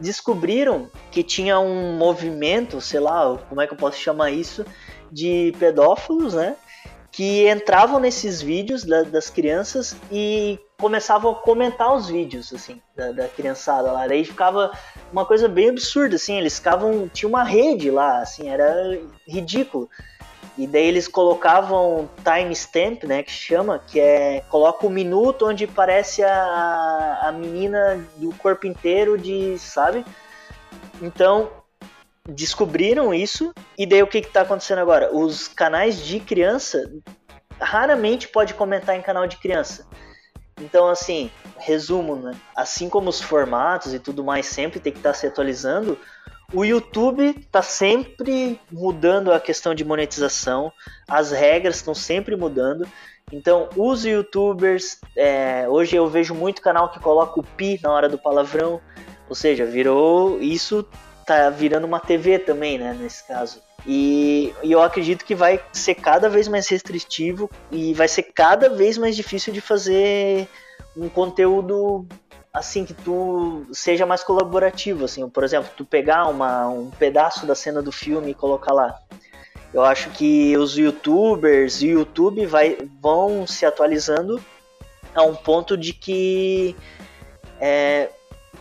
[0.00, 4.64] Descobriram que tinha um movimento, sei lá, como é que eu posso chamar isso,
[5.10, 6.56] de pedófilos, né?
[7.10, 13.12] Que entravam nesses vídeos da, das crianças e começavam a comentar os vídeos, assim, da,
[13.12, 14.06] da, criançada lá.
[14.06, 14.70] Daí ficava
[15.10, 17.08] uma coisa bem absurda, assim, eles ficavam.
[17.08, 19.88] Tinha uma rede lá, assim, era ridículo.
[20.58, 26.22] E daí eles colocavam timestamp, né, que chama, que é coloca o minuto onde parece
[26.22, 30.02] a, a menina do corpo inteiro de, sabe?
[31.02, 31.50] Então,
[32.26, 35.14] descobriram isso e daí o que está acontecendo agora?
[35.14, 36.90] Os canais de criança
[37.60, 39.86] raramente pode comentar em canal de criança.
[40.58, 42.34] Então, assim, resumo, né?
[42.54, 45.98] Assim como os formatos e tudo mais sempre tem que estar tá se atualizando,
[46.52, 50.72] o YouTube está sempre mudando a questão de monetização,
[51.08, 52.86] as regras estão sempre mudando.
[53.32, 58.08] Então, os YouTubers, é, hoje eu vejo muito canal que coloca o pi na hora
[58.08, 58.80] do palavrão,
[59.28, 60.86] ou seja, virou isso
[61.26, 63.60] tá virando uma TV também, né, nesse caso.
[63.84, 68.68] E, e, eu acredito que vai ser cada vez mais restritivo e vai ser cada
[68.68, 70.48] vez mais difícil de fazer
[70.96, 72.06] um conteúdo
[72.56, 77.54] assim que tu seja mais colaborativo, assim, por exemplo, tu pegar uma, um pedaço da
[77.54, 78.98] cena do filme e colocar lá.
[79.74, 84.42] Eu acho que os YouTubers e YouTube vai, vão se atualizando
[85.14, 86.74] a um ponto de que
[87.60, 88.08] é,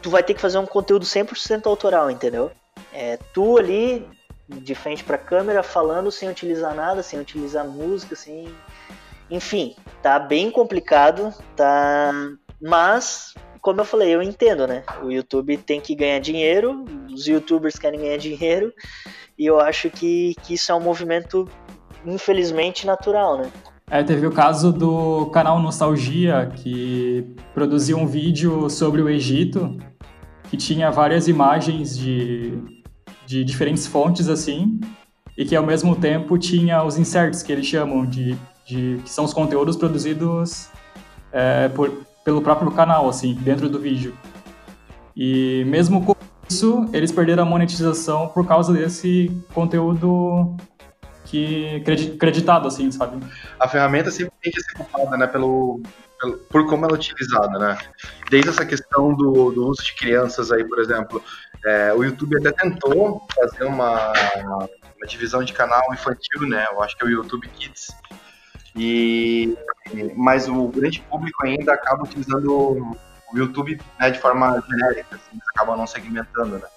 [0.02, 2.52] tu vai ter que fazer um conteúdo 100% autoral, entendeu?
[2.92, 4.06] É, tu ali
[4.50, 8.54] de frente para a câmera falando sem utilizar nada, sem utilizar música, sem
[9.32, 12.12] enfim, tá bem complicado, tá
[12.66, 13.34] mas
[13.66, 14.84] como eu falei, eu entendo, né?
[15.04, 18.72] O YouTube tem que ganhar dinheiro, os youtubers querem ganhar dinheiro,
[19.40, 21.50] e eu acho que, que isso é um movimento,
[22.06, 23.52] infelizmente, natural, né?
[23.90, 27.26] É, teve o caso do canal Nostalgia, que
[27.56, 29.76] produziu um vídeo sobre o Egito,
[30.48, 32.60] que tinha várias imagens de,
[33.26, 34.80] de diferentes fontes, assim,
[35.36, 39.26] e que ao mesmo tempo tinha os inserts, que eles chamam de, de que são
[39.26, 40.70] os conteúdos produzidos
[41.32, 44.18] é, por, pelo próprio canal, assim, dentro do vídeo.
[45.16, 46.16] E mesmo com
[46.50, 50.58] isso, eles perderam a monetização por causa desse conteúdo
[51.26, 51.82] que
[52.20, 53.24] creditado, assim, sabe?
[53.60, 55.82] A ferramenta sempre tem que ser culpada, né, pelo,
[56.20, 57.78] pelo, por como ela é utilizada, né?
[58.30, 61.24] Desde essa questão do, do uso de crianças aí, por exemplo,
[61.64, 66.66] é, o YouTube até tentou fazer uma, uma divisão de canal infantil, né?
[66.72, 67.88] Eu acho que é o YouTube Kids,
[68.76, 69.58] e,
[70.16, 72.96] mas o grande público ainda acaba utilizando
[73.32, 76.68] o YouTube né, de forma genérica, assim, não segmentando, né?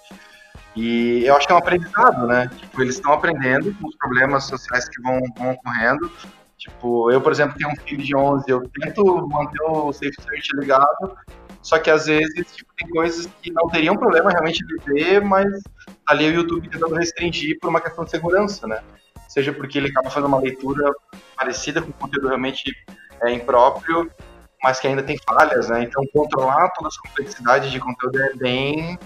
[0.75, 2.49] E eu acho que é um aprendizado, né?
[2.55, 6.09] Tipo, eles estão aprendendo com os problemas sociais que vão, vão ocorrendo.
[6.57, 10.49] Tipo, eu, por exemplo, tenho um filho de 11, eu tento manter o Safe Search
[10.55, 11.17] ligado,
[11.61, 15.47] só que às vezes tipo, tem coisas que não teriam problema realmente de ver, mas
[16.05, 18.81] ali o YouTube tentando restringir por uma questão de segurança, né?
[19.29, 20.91] Seja porque ele acaba fazendo uma leitura
[21.37, 22.75] parecida com conteúdo realmente
[23.21, 24.11] é, impróprio,
[24.61, 25.83] mas que ainda tem falhas, né?
[25.83, 28.99] Então controlar toda essa complexidade de conteúdo é bem,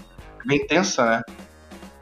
[0.44, 1.22] bem tensa, né?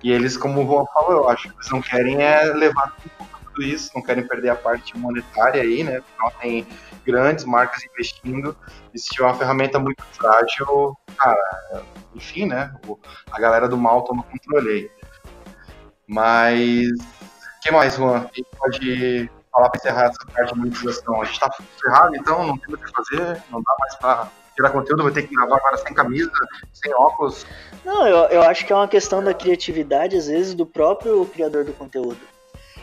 [0.02, 2.96] E eles, como o Juan falou, eu acho eles não querem é levar
[3.44, 5.98] tudo isso, não querem perder a parte monetária aí, né?
[5.98, 6.66] Afinal, tem
[7.04, 8.56] grandes marcas investindo,
[8.94, 11.82] e se tiver uma ferramenta muito frágil, cara,
[12.14, 12.72] enfim, né?
[13.30, 14.90] A galera do mal toma controle aí.
[16.06, 16.88] Mas
[17.62, 18.16] que mais, Juan?
[18.16, 21.22] A gente pode falar para encerrar essa parte de monetização?
[21.22, 24.70] A gente está ferrado, então não tem o que fazer, não dá mais para tirar
[24.70, 26.30] conteúdo, vai ter que gravar agora sem camisa,
[26.72, 27.46] sem óculos.
[27.84, 31.64] Não, eu, eu acho que é uma questão da criatividade, às vezes, do próprio criador
[31.64, 32.20] do conteúdo.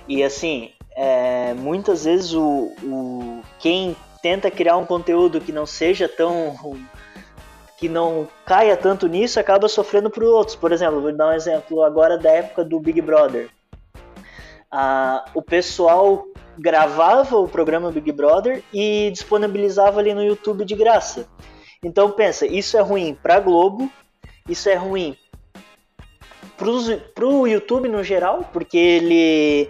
[0.08, 6.10] E assim, é, muitas vezes o, o quem tenta criar um conteúdo que não seja
[6.10, 6.56] tão
[7.78, 10.56] que não caia tanto nisso acaba sofrendo por outros.
[10.56, 13.50] Por exemplo, vou dar um exemplo agora da época do Big Brother
[14.72, 16.26] ah, o pessoal
[16.58, 21.28] gravava o programa Big Brother e disponibilizava ali no YouTube de graça.
[21.84, 23.90] Então pensa, isso é ruim para Globo,
[24.48, 25.16] isso é ruim
[27.16, 29.70] para o YouTube no geral, porque ele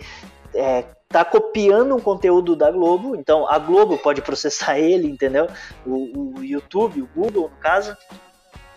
[0.56, 5.48] é, tá copiando um conteúdo da Globo, então a Globo pode processar ele, entendeu?
[5.86, 7.96] O, o YouTube, o Google no caso,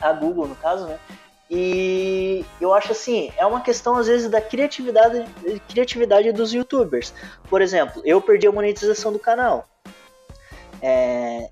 [0.01, 0.99] a Google no caso, né?
[1.55, 5.23] E eu acho assim, é uma questão às vezes da criatividade,
[5.69, 7.13] criatividade dos youtubers.
[7.51, 9.69] Por exemplo, eu perdi a monetização do canal.
[10.81, 11.51] É,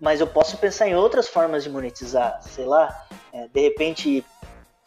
[0.00, 4.24] mas eu posso pensar em outras formas de monetizar, sei lá, é, de repente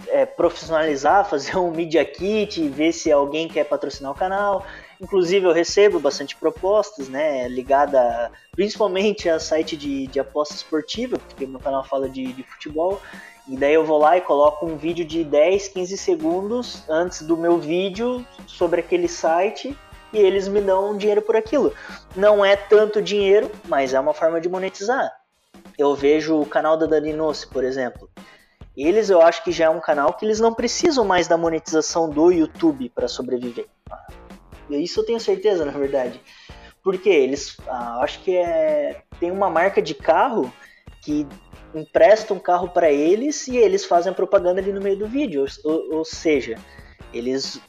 [0.08, 4.66] é, profissionalizar, fazer um media kit, ver se alguém quer patrocinar o canal.
[5.00, 11.46] Inclusive eu recebo bastante propostas, né, ligada principalmente a site de, de aposta esportiva, porque
[11.46, 13.02] meu canal fala de, de futebol.
[13.48, 17.38] E daí eu vou lá e coloco um vídeo de 10, 15 segundos antes do
[17.38, 19.78] meu vídeo sobre aquele site
[20.12, 21.74] e eles me dão dinheiro por aquilo.
[22.16, 25.12] Não é tanto dinheiro, mas é uma forma de monetizar.
[25.78, 28.10] Eu vejo o canal da Dani Nossi, por exemplo.
[28.76, 32.10] Eles eu acho que já é um canal que eles não precisam mais da monetização
[32.10, 33.68] do YouTube para sobreviver.
[34.70, 36.20] Isso eu tenho certeza, na verdade.
[36.84, 40.52] Porque eles, ah, acho que é, tem uma marca de carro
[41.02, 41.28] que
[41.74, 45.46] empresta um carro para eles e eles fazem propaganda ali no meio do vídeo.
[45.64, 46.56] Ou, ou, seja,
[47.14, 47.60] eles,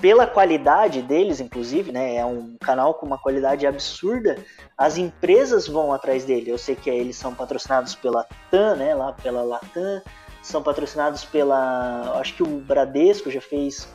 [0.00, 4.36] pela qualidade deles, inclusive, né, é um canal com uma qualidade absurda,
[4.76, 6.50] as empresas vão atrás dele.
[6.50, 10.02] Eu sei que eles são patrocinados pela TAM, né, lá pela Latam,
[10.42, 12.18] são patrocinados pela.
[12.18, 13.88] Acho que o Bradesco já fez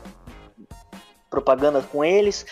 [1.29, 2.45] propaganda com eles.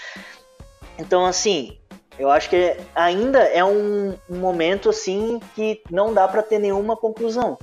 [0.97, 1.77] Então, assim,
[2.17, 6.95] eu acho que ainda é um, um momento assim que não dá para ter nenhuma
[6.95, 7.57] conclusão.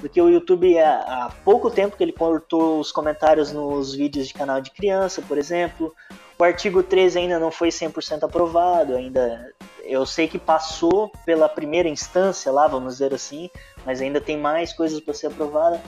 [0.00, 4.60] Porque o YouTube, há pouco tempo que ele cortou os comentários nos vídeos de canal
[4.60, 5.94] de criança, por exemplo.
[6.38, 9.52] O artigo 13 ainda não foi 100% aprovado, ainda
[9.82, 13.50] eu sei que passou pela primeira instância lá, vamos dizer assim,
[13.84, 15.82] mas ainda tem mais coisas para ser aprovada.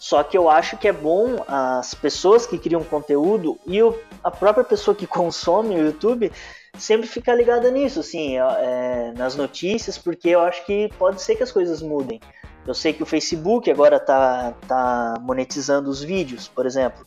[0.00, 3.78] Só que eu acho que é bom as pessoas que criam conteúdo e
[4.24, 6.32] a própria pessoa que consome o YouTube
[6.78, 11.42] sempre ficar ligada nisso, assim, é, nas notícias, porque eu acho que pode ser que
[11.42, 12.18] as coisas mudem.
[12.66, 17.06] Eu sei que o Facebook agora tá, tá monetizando os vídeos, por exemplo.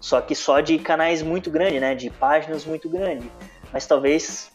[0.00, 1.94] Só que só de canais muito grandes, né?
[1.94, 3.28] De páginas muito grandes.
[3.72, 4.50] Mas talvez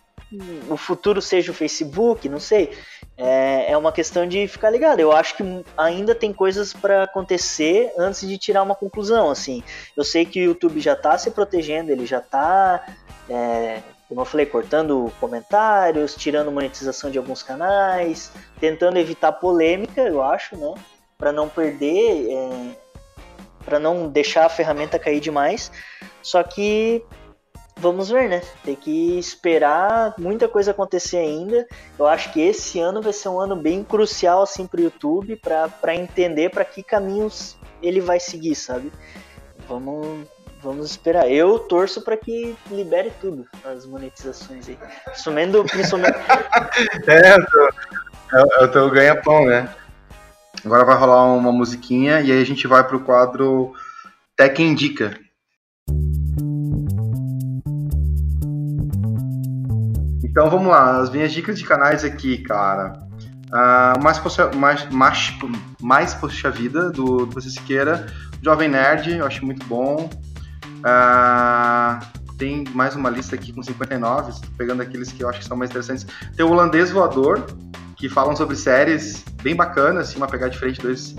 [0.69, 2.71] o futuro seja o Facebook, não sei.
[3.15, 4.99] É, é uma questão de ficar ligado.
[4.99, 5.43] Eu acho que
[5.77, 9.29] ainda tem coisas para acontecer antes de tirar uma conclusão.
[9.29, 9.63] Assim,
[9.95, 12.83] eu sei que o YouTube já está se protegendo, ele já está,
[13.29, 20.21] é, como eu falei, cortando comentários, tirando monetização de alguns canais, tentando evitar polêmica, eu
[20.23, 20.73] acho, né?
[21.17, 22.75] Para não perder, é,
[23.63, 25.71] para não deixar a ferramenta cair demais.
[26.21, 27.03] Só que
[27.83, 28.41] vamos ver, né?
[28.63, 31.67] Tem que esperar muita coisa acontecer ainda.
[31.99, 35.35] Eu acho que esse ano vai ser um ano bem crucial assim para o YouTube
[35.35, 38.91] para entender para que caminhos ele vai seguir, sabe?
[39.67, 40.25] Vamos
[40.61, 41.29] vamos esperar.
[41.29, 44.77] Eu torço para que libere tudo as monetizações aí.
[45.03, 46.15] Principalmente, principalmente...
[47.05, 47.35] é,
[48.33, 49.69] é, o teu ganha-pão, né?
[50.63, 53.73] Agora vai rolar uma musiquinha e aí a gente vai pro quadro
[54.37, 55.19] Tech Indica.
[60.33, 62.97] Então vamos lá, as minhas dicas de canais aqui, cara.
[63.49, 65.31] Uh, mais, poxa, mais, mais,
[65.79, 68.07] mais Poxa Vida, do, do Você Siqueira.
[68.41, 70.09] Jovem Nerd, eu acho muito bom.
[70.79, 72.03] Uh,
[72.35, 75.55] tem mais uma lista aqui com 59, estou pegando aqueles que eu acho que são
[75.55, 76.07] mais interessantes.
[76.35, 77.45] Tem o Holandês Voador,
[77.95, 81.15] que falam sobre séries bem bacanas, assim, uma pegada diferente, dois,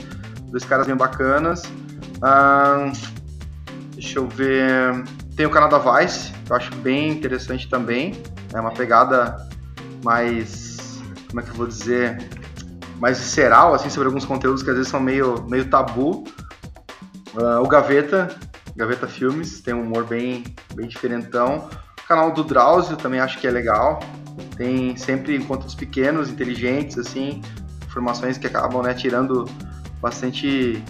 [0.50, 1.62] dois caras bem bacanas.
[2.16, 2.90] Uh,
[3.92, 5.04] deixa eu ver.
[5.36, 8.20] Tem o canal da Vice, que eu acho bem interessante também.
[8.54, 9.36] É uma pegada
[10.04, 12.16] mais, como é que eu vou dizer,
[13.00, 16.24] mais visceral, assim, sobre alguns conteúdos que às vezes são meio, meio tabu.
[17.34, 18.34] Uh, o Gaveta,
[18.76, 20.44] Gaveta Filmes, tem um humor bem,
[20.74, 21.68] bem diferentão.
[22.00, 23.98] O canal do Drauzio também acho que é legal.
[24.56, 27.42] Tem sempre encontros pequenos, inteligentes, assim,
[27.84, 29.46] informações que acabam, né, tirando
[30.00, 30.80] bastante,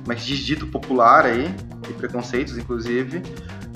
[0.00, 1.54] como é que diz, dito popular aí,
[1.88, 3.22] e preconceitos, inclusive.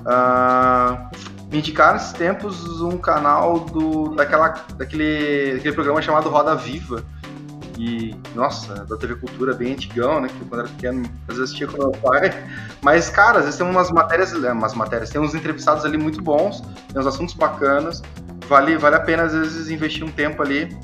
[0.00, 7.02] Uh, me indicaram esses tempos um canal do, daquela, daquele, daquele programa chamado Roda Viva.
[7.78, 10.28] E, nossa, da TV Cultura bem antigão, né?
[10.28, 12.30] Que quando era pequeno, às vezes assistia com meu pai.
[12.82, 16.22] Mas, cara, às vezes tem umas matérias, é, umas matérias, tem uns entrevistados ali muito
[16.22, 18.02] bons, tem uns assuntos bacanas.
[18.48, 20.76] Vale, vale a pena, às vezes, investir um tempo ali.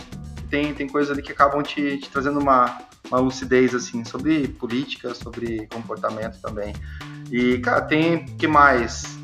[0.51, 2.79] Tem, tem coisas ali que acabam te, te trazendo uma,
[3.11, 6.75] uma lucidez, assim, sobre política, sobre comportamento também.
[7.31, 9.22] E, cara, tem que mais?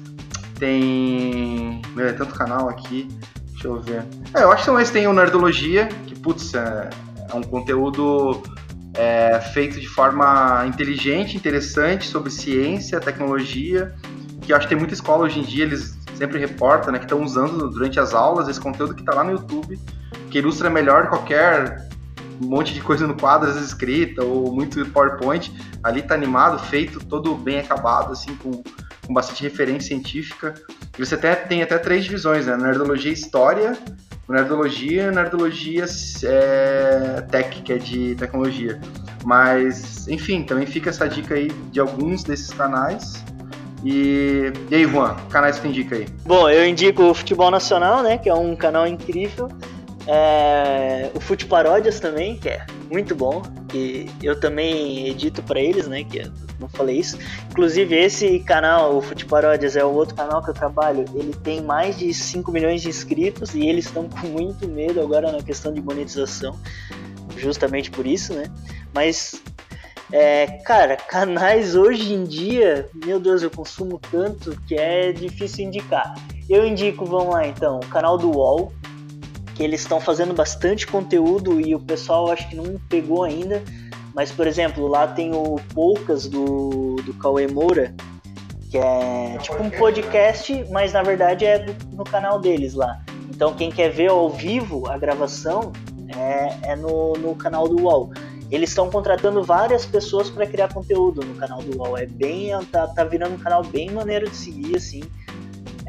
[0.59, 1.83] Tem.
[1.95, 3.09] Meu, é tanto canal aqui.
[3.53, 4.05] Deixa eu ver.
[4.35, 6.91] É, eu acho que também tem o Nerdologia, que, putz, é,
[7.31, 8.43] é um conteúdo
[8.95, 13.95] é, feito de forma inteligente, interessante, sobre ciência, tecnologia,
[14.43, 17.05] que eu acho que tem muita escola hoje em dia, eles sempre reportam, né, que
[17.05, 19.79] estão usando durante as aulas esse conteúdo que está lá no YouTube,
[20.31, 21.89] que ilustra melhor qualquer
[22.41, 25.53] monte de coisa no quadro, às vezes escrita, ou muito PowerPoint.
[25.83, 28.63] Ali está animado, feito, todo bem acabado, assim, com
[29.09, 30.55] com bastante referência científica.
[30.97, 32.57] E você até, tem até três divisões, né?
[32.57, 33.77] Nerdologia História,
[34.29, 35.87] Nerdologia e Nerdologia
[36.25, 38.79] é, Tech, que é de tecnologia.
[39.25, 43.25] Mas, enfim, também fica essa dica aí de alguns desses canais.
[43.83, 46.07] E, e aí, Juan, canais que indica aí?
[46.27, 48.19] Bom, eu indico o Futebol Nacional, né?
[48.19, 49.49] Que é um canal incrível.
[50.11, 55.87] É, o Fute Paródias também, que é muito bom, que eu também edito para eles,
[55.87, 56.03] né?
[56.03, 56.23] Que
[56.59, 57.19] não falei isso.
[57.51, 61.05] Inclusive, esse canal, o Fute Paródias, é o outro canal que eu trabalho.
[61.15, 65.31] Ele tem mais de 5 milhões de inscritos e eles estão com muito medo agora
[65.31, 66.59] na questão de monetização,
[67.37, 68.45] justamente por isso, né?
[68.95, 69.43] Mas
[70.11, 76.15] é, cara, canais hoje em dia, meu Deus, eu consumo tanto que é difícil indicar.
[76.49, 78.73] Eu indico, vamos lá então, o canal do UOL,
[79.59, 83.61] que eles estão fazendo bastante conteúdo e o pessoal acho que não pegou ainda.
[84.15, 87.93] Mas, por exemplo, lá tem o Poucas do, do Cauê Moura,
[88.71, 93.03] que é tipo um podcast, mas na verdade é no canal deles lá.
[93.29, 95.73] Então, quem quer ver ao vivo a gravação
[96.17, 98.13] é, é no, no canal do UOL.
[98.53, 101.99] Eles estão contratando várias pessoas para criar conteúdo no canal do UOL.
[101.99, 105.03] É bem, tá, tá virando um canal bem maneiro de seguir, assim.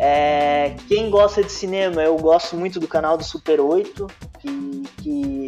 [0.01, 4.07] É, quem gosta de cinema, eu gosto muito do canal do Super 8,
[4.39, 5.47] que, que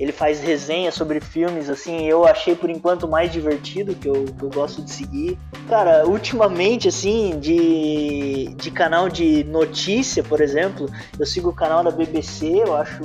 [0.00, 4.42] ele faz resenha sobre filmes, assim, eu achei por enquanto mais divertido, que eu, que
[4.42, 5.38] eu gosto de seguir.
[5.68, 11.92] Cara, ultimamente, assim, de, de canal de notícia, por exemplo, eu sigo o canal da
[11.92, 13.00] BBC, eu acho,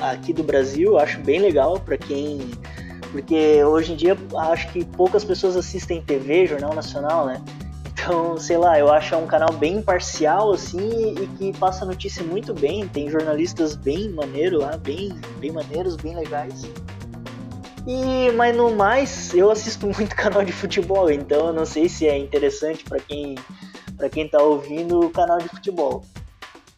[0.00, 2.40] aqui do Brasil, eu acho bem legal para quem.
[3.12, 7.40] Porque hoje em dia acho que poucas pessoas assistem TV, Jornal Nacional, né?
[8.04, 12.22] Então, sei lá, eu acho é um canal bem imparcial, assim, e que passa notícia
[12.22, 12.86] muito bem.
[12.86, 16.64] Tem jornalistas bem maneiros lá, bem, bem maneiros, bem legais.
[17.86, 22.06] E, mas no mais, eu assisto muito canal de futebol, então eu não sei se
[22.06, 23.36] é interessante para quem
[23.96, 26.04] para quem tá ouvindo o canal de futebol.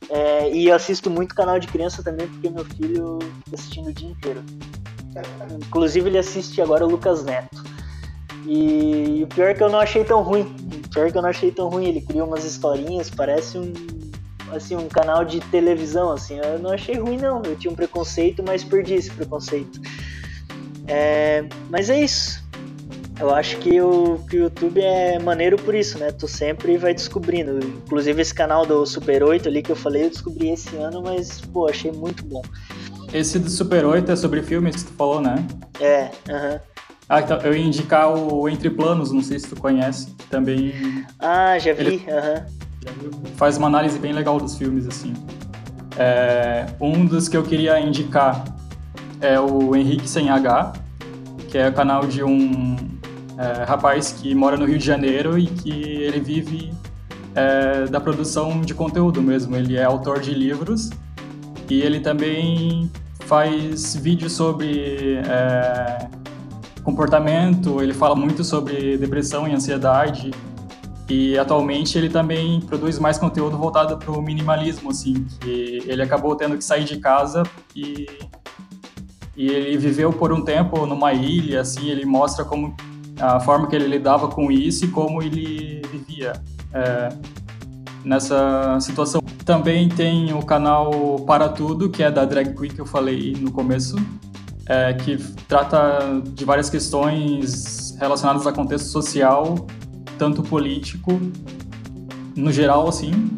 [0.08, 3.92] É, e eu assisto muito canal de criança também, porque meu filho fica assistindo o
[3.92, 4.44] dia inteiro.
[5.66, 7.64] Inclusive ele assiste agora o Lucas Neto.
[8.46, 10.65] E o pior é que eu não achei tão ruim.
[10.96, 11.88] Pior que eu não achei tão ruim.
[11.88, 13.70] Ele cria umas historinhas, parece um
[14.50, 16.38] assim um canal de televisão assim.
[16.38, 17.42] Eu não achei ruim não.
[17.42, 19.78] Eu tinha um preconceito, mas perdi esse preconceito.
[20.88, 22.42] É, mas é isso.
[23.20, 26.10] Eu acho que o, que o YouTube é maneiro por isso, né?
[26.12, 27.58] Tu sempre vai descobrindo.
[27.58, 31.42] Inclusive esse canal do Super 8 ali que eu falei, eu descobri esse ano, mas
[31.42, 32.42] pô, achei muito bom.
[33.12, 35.46] Esse do Super 8 é sobre filmes que tu falou, né?
[35.78, 36.54] É, aham.
[36.54, 36.60] Uh -huh.
[37.08, 41.04] Ah, então, eu ia indicar o Entre Planos, não sei se tu conhece, também...
[41.18, 42.46] Ah, já vi, aham.
[43.36, 45.12] Faz uma análise bem legal dos filmes, assim.
[45.98, 48.44] É, um dos que eu queria indicar
[49.20, 50.72] é o Henrique Sem H,
[51.48, 52.76] que é o canal de um
[53.38, 56.72] é, rapaz que mora no Rio de Janeiro e que ele vive
[57.34, 59.56] é, da produção de conteúdo mesmo.
[59.56, 60.90] Ele é autor de livros
[61.68, 66.08] e ele também faz vídeos sobre é,
[66.86, 70.30] comportamento, ele fala muito sobre depressão e ansiedade.
[71.08, 76.34] E atualmente ele também produz mais conteúdo voltado para o minimalismo, assim, que ele acabou
[76.36, 77.42] tendo que sair de casa
[77.74, 78.06] e,
[79.36, 82.74] e ele viveu por um tempo numa ilha, assim, ele mostra como
[83.20, 86.34] a forma que ele lidava com isso e como ele vivia
[86.72, 87.08] é,
[88.04, 89.20] nessa situação.
[89.44, 93.52] Também tem o canal Para Tudo, que é da Drag Queen que eu falei no
[93.52, 93.96] começo,
[94.68, 95.16] é, que
[95.48, 99.66] trata de várias questões relacionadas a contexto social,
[100.18, 101.20] tanto político,
[102.34, 103.30] no geral, assim,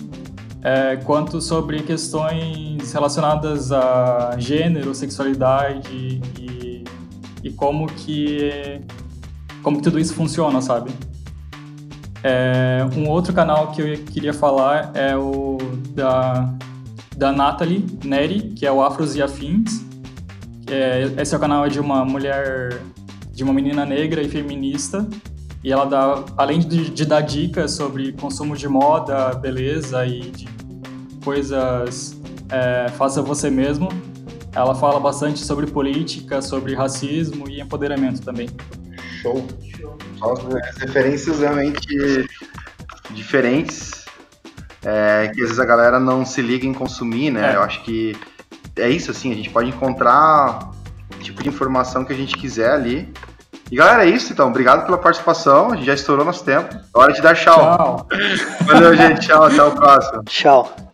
[0.63, 6.85] é, quanto sobre questões relacionadas a gênero, sexualidade e,
[7.43, 8.81] e como que
[9.63, 10.91] como que tudo isso funciona, sabe?
[12.23, 15.59] É, um outro canal que eu queria falar é o
[15.91, 16.55] da,
[17.17, 19.85] da Natalie Neri, que é o Afros e Afins,
[20.71, 22.81] é, esse é o canal de uma mulher,
[23.33, 25.07] de uma menina negra e feminista.
[25.63, 30.49] E ela dá, além de, de dar dicas sobre consumo de moda, beleza e de
[31.25, 32.19] coisas
[32.51, 33.89] é, faça você mesmo,
[34.55, 38.49] ela fala bastante sobre política, sobre racismo e empoderamento também.
[39.21, 39.47] Show.
[39.77, 39.99] Show.
[40.79, 42.27] referências realmente
[43.11, 44.05] diferentes,
[44.85, 47.53] é, que às vezes a galera não se liga em consumir, né?
[47.53, 47.57] É.
[47.57, 48.17] Eu acho que
[48.79, 50.71] é isso, assim, a gente pode encontrar
[51.15, 53.13] o tipo de informação que a gente quiser ali.
[53.71, 54.49] E galera, é isso então.
[54.49, 55.73] Obrigado pela participação.
[55.73, 56.75] A gente já estourou nosso tempo.
[56.95, 57.55] Hora de dar tchau.
[57.77, 58.09] Tchau.
[58.67, 59.27] Valeu, gente.
[59.27, 59.45] Tchau.
[59.45, 60.25] Até o próximo.
[60.25, 60.88] Tchau.